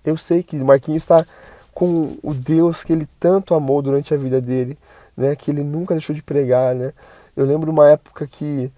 eu 0.06 0.16
sei 0.16 0.42
que 0.42 0.56
Marquinhos 0.56 1.04
está 1.04 1.26
com 1.74 2.18
o 2.24 2.34
Deus 2.34 2.82
que 2.82 2.94
ele 2.94 3.06
tanto 3.20 3.54
amou 3.54 3.82
durante 3.82 4.14
a 4.14 4.18
vida 4.18 4.40
dele, 4.40 4.78
né? 5.18 5.36
Que 5.36 5.52
ele 5.52 5.62
nunca 5.62 5.96
deixou 5.96 6.16
de 6.16 6.24
pregar, 6.24 6.74
né? 6.74 6.94
Eu 7.36 7.46
lembro 7.46 7.70
uma 7.70 7.90
época 7.90 8.26
que 8.26 8.72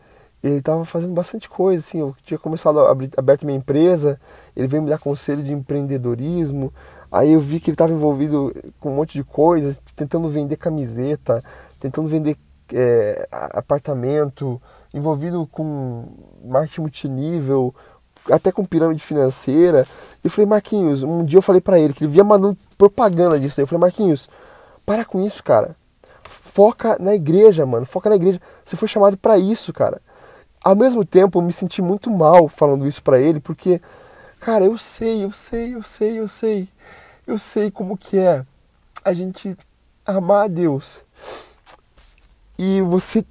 ele 0.44 0.58
estava 0.58 0.84
fazendo 0.86 1.14
bastante 1.14 1.48
coisa, 1.48 1.86
assim, 1.86 2.00
eu 2.00 2.16
tinha 2.24 2.40
começado 2.40 2.80
a 2.80 2.92
abrir 2.92 3.12
aberto 3.16 3.46
minha 3.46 3.58
empresa, 3.60 4.20
ele 4.56 4.66
veio 4.66 4.82
me 4.82 4.90
dar 4.90 4.98
conselho 4.98 5.44
de 5.44 5.52
empreendedorismo, 5.52 6.74
aí 7.12 7.34
eu 7.34 7.40
vi 7.40 7.60
que 7.60 7.70
ele 7.70 7.76
estava 7.76 7.92
envolvido 7.92 8.54
com 8.80 8.92
um 8.92 8.96
monte 8.96 9.14
de 9.14 9.24
coisas, 9.24 9.80
tentando 9.96 10.30
vender 10.30 10.58
camiseta, 10.58 11.38
tentando 11.80 12.08
vender 12.08 12.38
é, 12.74 13.28
apartamento, 13.32 14.62
envolvido 14.94 15.48
com 15.48 16.06
marketing 16.44 16.82
multinível, 16.82 17.74
até 18.32 18.52
com 18.52 18.66
pirâmide 18.66 19.04
financeira. 19.04 19.86
Eu 20.24 20.30
falei, 20.30 20.46
Marquinhos, 20.46 21.04
um 21.04 21.24
dia 21.24 21.38
eu 21.38 21.42
falei 21.42 21.62
para 21.62 21.80
ele 21.80 21.94
que 21.94 22.04
ele 22.04 22.12
via 22.12 22.24
mandando 22.24 22.58
propaganda 22.78 23.40
disso 23.40 23.60
aí. 23.60 23.64
Eu 23.64 23.68
falei, 23.68 23.82
Marquinhos, 23.82 24.30
para 24.86 25.06
com 25.06 25.22
isso, 25.22 25.44
cara. 25.44 25.76
Foca 26.24 26.98
na 27.00 27.14
igreja, 27.14 27.66
mano. 27.66 27.86
Foca 27.86 28.10
na 28.10 28.16
igreja. 28.16 28.40
Você 28.66 28.76
foi 28.76 28.88
chamado 28.88 29.18
para 29.18 29.38
isso, 29.38 29.72
cara. 29.72 30.02
Ao 30.64 30.76
mesmo 30.76 31.06
tempo, 31.06 31.40
eu 31.40 31.44
me 31.44 31.54
senti 31.54 31.82
muito 31.82 32.10
mal 32.10 32.48
falando 32.48 32.88
isso 32.88 33.02
para 33.04 33.20
ele, 33.20 33.40
porque, 33.40 33.80
cara, 34.40 34.66
eu 34.66 34.78
sei, 34.78 35.24
eu 35.24 35.32
sei, 35.32 35.76
eu 35.76 35.84
sei, 35.84 36.20
eu 36.20 36.28
sei. 36.28 36.70
Eu 37.26 37.38
sei 37.38 37.70
como 37.70 37.98
que 37.98 38.18
é 38.18 38.46
a 39.04 39.14
gente 39.14 39.58
amar 40.06 40.46
a 40.46 40.48
Deus. 40.48 41.04
E 42.58 42.82
você 42.82 43.24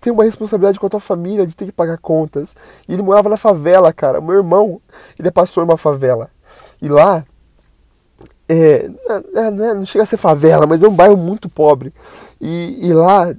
tem 0.00 0.12
uma 0.12 0.24
responsabilidade 0.24 0.78
com 0.78 0.86
a 0.86 0.90
tua 0.90 1.00
família 1.00 1.46
de 1.46 1.54
ter 1.54 1.66
que 1.66 1.72
pagar 1.72 1.98
contas. 1.98 2.56
E 2.88 2.92
ele 2.92 3.02
morava 3.02 3.28
na 3.28 3.36
favela, 3.36 3.92
cara. 3.92 4.20
Meu 4.20 4.36
irmão, 4.36 4.80
ele 5.18 5.28
é 5.28 5.30
pastor 5.30 5.66
numa 5.66 5.76
favela. 5.76 6.30
E 6.80 6.88
lá, 6.88 7.24
é, 8.48 8.88
não 9.74 9.84
chega 9.84 10.04
a 10.04 10.06
ser 10.06 10.16
favela, 10.16 10.66
mas 10.66 10.82
é 10.82 10.88
um 10.88 10.94
bairro 10.94 11.16
muito 11.16 11.48
pobre. 11.48 11.92
E, 12.40 12.88
e 12.88 12.92
lá 12.92 13.34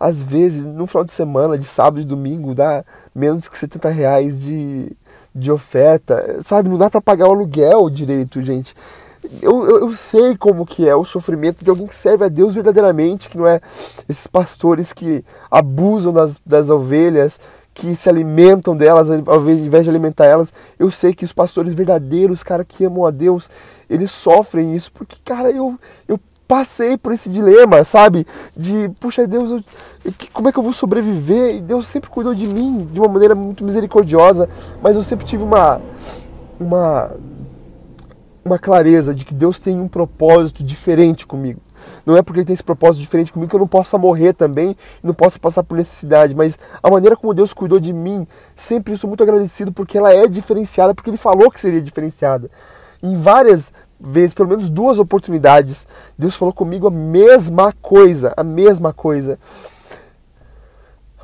às 0.00 0.22
vezes, 0.22 0.64
no 0.64 0.86
final 0.86 1.04
de 1.04 1.12
semana, 1.12 1.58
de 1.58 1.66
sábado 1.66 2.00
e 2.00 2.04
domingo, 2.04 2.54
dá 2.54 2.82
menos 3.14 3.50
que 3.50 3.58
70 3.58 3.90
reais 3.90 4.40
de, 4.40 4.96
de 5.34 5.50
oferta. 5.50 6.40
Sabe, 6.42 6.68
não 6.68 6.78
dá 6.78 6.90
para 6.90 7.00
pagar 7.00 7.28
o 7.28 7.32
aluguel 7.32 7.88
direito, 7.90 8.42
gente. 8.42 8.74
Eu, 9.42 9.64
eu, 9.64 9.80
eu, 9.80 9.94
sei 9.94 10.36
como 10.36 10.64
que 10.64 10.88
é 10.88 10.96
o 10.96 11.04
sofrimento 11.04 11.62
de 11.62 11.68
alguém 11.68 11.86
que 11.86 11.94
serve 11.94 12.24
a 12.24 12.28
Deus 12.28 12.54
verdadeiramente, 12.54 13.28
que 13.28 13.36
não 13.36 13.46
é 13.46 13.60
esses 14.08 14.26
pastores 14.26 14.92
que 14.92 15.22
abusam 15.50 16.12
das, 16.12 16.40
das 16.44 16.70
ovelhas, 16.70 17.38
que 17.74 17.94
se 17.94 18.08
alimentam 18.08 18.76
delas 18.76 19.10
ao 19.10 19.48
invés 19.50 19.84
de 19.84 19.90
alimentar 19.90 20.24
elas. 20.24 20.52
Eu 20.78 20.90
sei 20.90 21.14
que 21.14 21.24
os 21.24 21.32
pastores 21.32 21.74
verdadeiros, 21.74 22.42
cara, 22.42 22.64
que 22.64 22.84
amam 22.84 23.04
a 23.04 23.10
Deus, 23.10 23.50
eles 23.88 24.10
sofrem 24.10 24.74
isso, 24.74 24.90
porque, 24.92 25.16
cara, 25.24 25.50
eu, 25.50 25.78
eu 26.08 26.18
passei 26.50 26.98
por 26.98 27.12
esse 27.12 27.30
dilema, 27.30 27.84
sabe? 27.84 28.26
De, 28.56 28.90
puxa, 28.98 29.24
Deus, 29.24 29.52
eu, 29.52 30.12
como 30.32 30.48
é 30.48 30.52
que 30.52 30.58
eu 30.58 30.64
vou 30.64 30.72
sobreviver? 30.72 31.54
E 31.54 31.60
Deus 31.60 31.86
sempre 31.86 32.10
cuidou 32.10 32.34
de 32.34 32.44
mim 32.48 32.88
de 32.90 32.98
uma 32.98 33.06
maneira 33.06 33.36
muito 33.36 33.62
misericordiosa, 33.62 34.48
mas 34.82 34.96
eu 34.96 35.02
sempre 35.02 35.24
tive 35.24 35.44
uma, 35.44 35.80
uma, 36.58 37.12
uma 38.44 38.58
clareza 38.58 39.14
de 39.14 39.24
que 39.24 39.32
Deus 39.32 39.60
tem 39.60 39.78
um 39.78 39.86
propósito 39.86 40.64
diferente 40.64 41.24
comigo. 41.24 41.60
Não 42.04 42.16
é 42.16 42.22
porque 42.22 42.40
ele 42.40 42.46
tem 42.46 42.54
esse 42.54 42.64
propósito 42.64 43.00
diferente 43.00 43.32
comigo 43.32 43.48
que 43.48 43.54
eu 43.54 43.60
não 43.60 43.68
possa 43.68 43.96
morrer 43.96 44.32
também 44.32 44.76
não 45.04 45.14
possa 45.14 45.38
passar 45.38 45.62
por 45.62 45.76
necessidade, 45.76 46.34
mas 46.34 46.58
a 46.82 46.90
maneira 46.90 47.16
como 47.16 47.32
Deus 47.32 47.52
cuidou 47.52 47.78
de 47.78 47.92
mim, 47.92 48.26
sempre 48.56 48.92
eu 48.92 48.98
sou 48.98 49.06
muito 49.06 49.22
agradecido 49.22 49.70
porque 49.70 49.96
ela 49.96 50.12
é 50.12 50.26
diferenciada, 50.26 50.96
porque 50.96 51.10
ele 51.10 51.16
falou 51.16 51.48
que 51.48 51.60
seria 51.60 51.80
diferenciada. 51.80 52.50
Em 53.00 53.16
várias 53.16 53.72
vezes, 54.00 54.34
pelo 54.34 54.48
menos 54.48 54.70
duas 54.70 54.98
oportunidades, 54.98 55.86
Deus 56.18 56.34
falou 56.34 56.54
comigo 56.54 56.86
a 56.86 56.90
mesma 56.90 57.72
coisa, 57.72 58.32
a 58.36 58.42
mesma 58.42 58.92
coisa. 58.92 59.38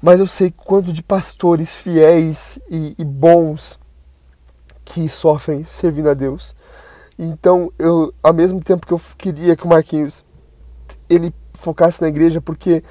Mas 0.02 0.20
eu 0.20 0.26
sei 0.26 0.50
quanto 0.50 0.92
de 0.92 1.02
pastores 1.02 1.74
fiéis 1.74 2.58
e, 2.70 2.94
e 2.98 3.04
bons 3.04 3.78
que 4.84 5.08
sofrem 5.08 5.66
servindo 5.70 6.10
a 6.10 6.14
Deus. 6.14 6.54
Então, 7.18 7.72
eu, 7.78 8.12
ao 8.22 8.32
mesmo 8.32 8.62
tempo 8.62 8.86
que 8.86 8.92
eu 8.92 9.00
queria 9.16 9.56
que 9.56 9.64
o 9.64 9.68
Marquinhos 9.68 10.24
ele 11.08 11.34
focasse 11.54 12.02
na 12.02 12.08
igreja, 12.08 12.40
porque 12.40 12.84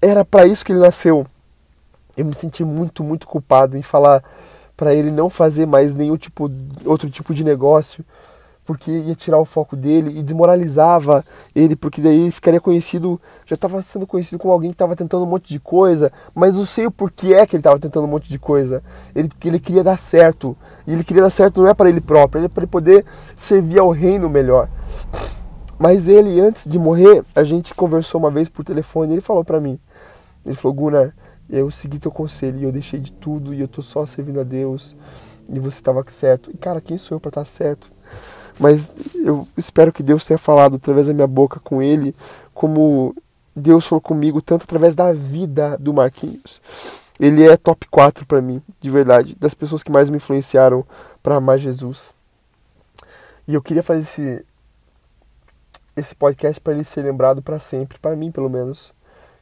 era 0.00 0.24
para 0.24 0.46
isso 0.46 0.64
que 0.64 0.72
ele 0.72 0.80
nasceu, 0.80 1.26
eu 2.16 2.24
me 2.24 2.34
senti 2.34 2.64
muito, 2.64 3.04
muito 3.04 3.26
culpado 3.26 3.76
em 3.76 3.82
falar 3.82 4.24
para 4.76 4.94
ele 4.94 5.10
não 5.10 5.28
fazer 5.28 5.66
mais 5.66 5.94
nenhum 5.94 6.16
tipo, 6.16 6.50
outro 6.84 7.08
tipo 7.10 7.34
de 7.34 7.44
negócio, 7.44 8.04
porque 8.66 8.90
ia 8.90 9.14
tirar 9.14 9.38
o 9.38 9.44
foco 9.44 9.76
dele 9.76 10.18
e 10.18 10.22
desmoralizava 10.22 11.24
ele, 11.54 11.76
porque 11.76 12.00
daí 12.00 12.30
ficaria 12.32 12.60
conhecido, 12.60 13.20
já 13.46 13.54
estava 13.54 13.80
sendo 13.80 14.06
conhecido 14.06 14.38
como 14.38 14.52
alguém 14.52 14.70
que 14.70 14.74
estava 14.74 14.96
tentando 14.96 15.24
um 15.24 15.28
monte 15.28 15.48
de 15.48 15.60
coisa, 15.60 16.12
mas 16.34 16.54
não 16.54 16.66
sei 16.66 16.86
o 16.86 16.90
porquê 16.90 17.34
é 17.34 17.46
que 17.46 17.54
ele 17.54 17.60
estava 17.60 17.78
tentando 17.78 18.04
um 18.04 18.10
monte 18.10 18.28
de 18.28 18.38
coisa. 18.38 18.82
Ele, 19.14 19.30
ele 19.44 19.60
queria 19.60 19.84
dar 19.84 19.98
certo, 19.98 20.56
e 20.86 20.92
ele 20.92 21.04
queria 21.04 21.22
dar 21.22 21.30
certo 21.30 21.62
não 21.62 21.68
é 21.68 21.74
para 21.74 21.88
ele 21.88 22.00
próprio, 22.00 22.44
é 22.44 22.48
para 22.48 22.64
ele 22.64 22.70
poder 22.70 23.06
servir 23.36 23.78
ao 23.78 23.90
reino 23.90 24.28
melhor. 24.28 24.68
Mas 25.78 26.08
ele, 26.08 26.40
antes 26.40 26.68
de 26.68 26.78
morrer, 26.78 27.22
a 27.34 27.44
gente 27.44 27.74
conversou 27.74 28.18
uma 28.18 28.30
vez 28.30 28.48
por 28.48 28.64
telefone 28.64 29.10
e 29.10 29.14
ele 29.14 29.20
falou 29.20 29.44
para 29.44 29.60
mim, 29.60 29.78
ele 30.44 30.56
falou, 30.56 30.74
Gunnar, 30.74 31.14
eu 31.48 31.70
segui 31.70 31.98
teu 31.98 32.10
conselho 32.10 32.58
e 32.58 32.64
eu 32.64 32.72
deixei 32.72 32.98
de 32.98 33.12
tudo 33.12 33.54
e 33.54 33.60
eu 33.60 33.68
tô 33.68 33.82
só 33.82 34.04
servindo 34.06 34.40
a 34.40 34.42
Deus 34.42 34.96
e 35.48 35.60
você 35.60 35.78
estava 35.78 36.02
certo. 36.08 36.50
E 36.52 36.56
cara, 36.56 36.80
quem 36.80 36.98
sou 36.98 37.16
eu 37.16 37.20
para 37.20 37.28
estar 37.28 37.44
certo? 37.44 37.90
Mas 38.58 38.94
eu 39.16 39.46
espero 39.56 39.92
que 39.92 40.02
Deus 40.02 40.24
tenha 40.24 40.38
falado 40.38 40.76
através 40.76 41.06
da 41.06 41.14
minha 41.14 41.26
boca 41.26 41.60
com 41.60 41.82
ele, 41.82 42.14
como 42.54 43.14
Deus 43.54 43.86
falou 43.86 44.00
comigo, 44.00 44.40
tanto 44.40 44.64
através 44.64 44.94
da 44.94 45.12
vida 45.12 45.76
do 45.78 45.92
Marquinhos. 45.92 46.60
Ele 47.18 47.48
é 47.48 47.56
top 47.56 47.86
4 47.88 48.26
para 48.26 48.42
mim, 48.42 48.62
de 48.80 48.90
verdade, 48.90 49.34
das 49.38 49.54
pessoas 49.54 49.82
que 49.82 49.90
mais 49.90 50.10
me 50.10 50.18
influenciaram 50.18 50.84
para 51.22 51.36
amar 51.36 51.58
Jesus. 51.58 52.14
E 53.48 53.54
eu 53.54 53.62
queria 53.62 53.82
fazer 53.82 54.02
esse 54.02 54.44
esse 55.96 56.14
podcast 56.14 56.60
para 56.60 56.74
ele 56.74 56.84
ser 56.84 57.02
lembrado 57.02 57.40
para 57.40 57.58
sempre, 57.58 57.98
para 57.98 58.14
mim 58.14 58.30
pelo 58.30 58.50
menos, 58.50 58.92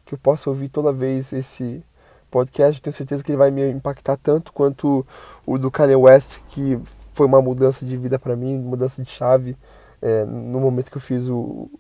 que 0.07 0.15
eu 0.15 0.19
possa 0.19 0.49
ouvir 0.49 0.69
toda 0.69 0.93
vez 0.93 1.33
esse 1.33 1.83
podcast. 2.31 2.81
Tenho 2.81 2.95
certeza 2.95 3.25
que 3.25 3.33
ele 3.33 3.39
vai 3.39 3.51
me 3.51 3.69
impactar 3.71 4.17
tanto 4.17 4.53
quanto 4.53 5.05
o 5.45 5.59
do 5.59 5.71
Kanye 5.71 5.97
West, 5.97 6.39
que 6.49 6.81
foi 7.15 7.27
uma 7.27 7.41
mudança 7.41 7.87
de 7.87 7.97
vida 7.97 8.19
para 8.19 8.37
mim, 8.37 8.59
mudança 8.59 9.03
de 9.03 9.09
chave 9.09 9.57
é, 10.03 10.25
no 10.25 10.61
momento 10.61 10.91
que 10.91 10.97
eu 10.97 11.01
fiz 11.01 11.29
o, 11.29 11.71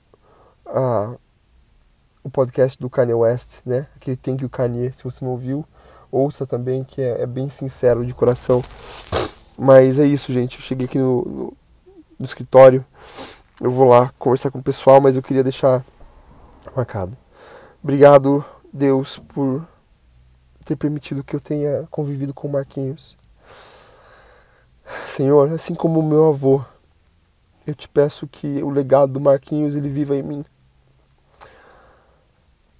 a, 0.65 1.15
o 2.23 2.31
podcast 2.31 2.81
do 2.81 2.89
Kanye 2.89 3.13
West, 3.13 3.59
né? 3.67 3.87
Aquele 3.97 4.17
Thank 4.17 4.43
You 4.43 4.49
Kanye, 4.49 4.93
se 4.93 5.05
você 5.05 5.25
não 5.25 5.33
ouviu, 5.33 5.65
ouça 6.11 6.47
também, 6.47 6.85
que 6.85 7.03
é, 7.03 7.23
é 7.23 7.27
bem 7.27 7.51
sincero 7.51 8.07
de 8.07 8.15
coração. 8.15 8.63
Mas 9.59 9.99
é 9.99 10.07
isso, 10.07 10.33
gente. 10.33 10.57
Eu 10.57 10.63
cheguei 10.63 10.87
aqui 10.87 10.99
no, 10.99 11.23
no, 11.23 11.57
no 12.19 12.25
escritório. 12.25 12.85
Eu 13.61 13.71
vou 13.71 13.87
lá 13.89 14.11
conversar 14.19 14.51
com 14.51 14.59
o 14.59 14.65
pessoal, 14.65 15.01
mas 15.01 15.17
eu 15.17 15.23
queria 15.23 15.43
deixar 15.43 15.85
marcado. 16.75 17.17
Obrigado, 17.83 18.45
Deus, 18.73 19.19
por 19.19 19.67
ter 20.65 20.77
permitido 20.77 21.23
que 21.23 21.37
eu 21.37 21.41
tenha 21.41 21.87
convivido 21.91 22.33
com 22.33 22.49
o 22.49 22.53
Marquinhos. 22.53 23.17
Senhor, 25.15 25.53
assim 25.53 25.77
como 25.77 26.01
o 26.01 26.03
meu 26.03 26.27
avô, 26.27 26.65
eu 27.65 27.73
te 27.73 27.89
peço 27.89 28.27
que 28.27 28.61
o 28.65 28.69
legado 28.69 29.13
do 29.13 29.21
Marquinhos 29.21 29.77
ele 29.77 29.89
viva 29.89 30.17
em 30.17 30.25
mim. 30.25 30.45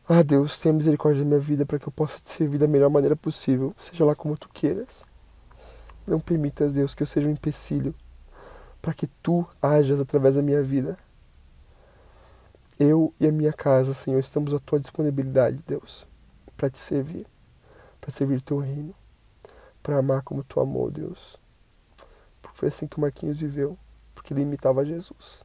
Ah, 0.09 0.21
Deus, 0.21 0.59
tenha 0.59 0.73
misericórdia 0.73 1.23
da 1.23 1.29
minha 1.29 1.39
vida 1.39 1.65
para 1.65 1.79
que 1.79 1.87
eu 1.87 1.93
possa 1.93 2.19
te 2.19 2.29
servir 2.29 2.59
da 2.59 2.67
melhor 2.67 2.91
maneira 2.91 3.15
possível, 3.15 3.73
seja 3.79 4.05
lá 4.05 4.17
como 4.17 4.37
tu 4.37 4.49
queiras. 4.49 5.05
Não 6.05 6.19
permitas, 6.19 6.75
Deus, 6.75 6.93
que 6.93 7.05
eu 7.05 7.07
seja 7.07 7.29
um 7.29 7.31
empecilho 7.31 7.95
para 8.83 8.93
que 8.93 9.07
tu 9.07 9.47
hajas 9.63 10.01
através 10.01 10.35
da 10.35 10.43
minha 10.43 10.61
vida. 10.61 10.99
Eu 12.81 13.15
e 13.21 13.29
a 13.29 13.31
minha 13.31 13.53
casa, 13.53 13.95
Senhor, 13.95 14.19
estamos 14.19 14.53
à 14.53 14.59
tua 14.59 14.81
disponibilidade, 14.81 15.61
Deus, 15.69 16.05
para 16.57 16.69
te 16.69 16.81
servir, 16.81 17.29
para 18.01 18.11
servir 18.11 18.43
teu 18.43 18.59
reino, 18.59 18.93
para 19.81 19.99
amar 19.99 20.23
como 20.23 20.43
tu 20.43 20.59
amou, 20.59 20.91
Deus. 20.91 21.44
Foi 22.53 22.69
assim 22.69 22.87
que 22.87 22.99
o 22.99 23.01
Marquinhos 23.01 23.39
viveu, 23.39 23.79
porque 24.15 24.33
ele 24.33 24.43
imitava 24.43 24.85
Jesus. 24.85 25.41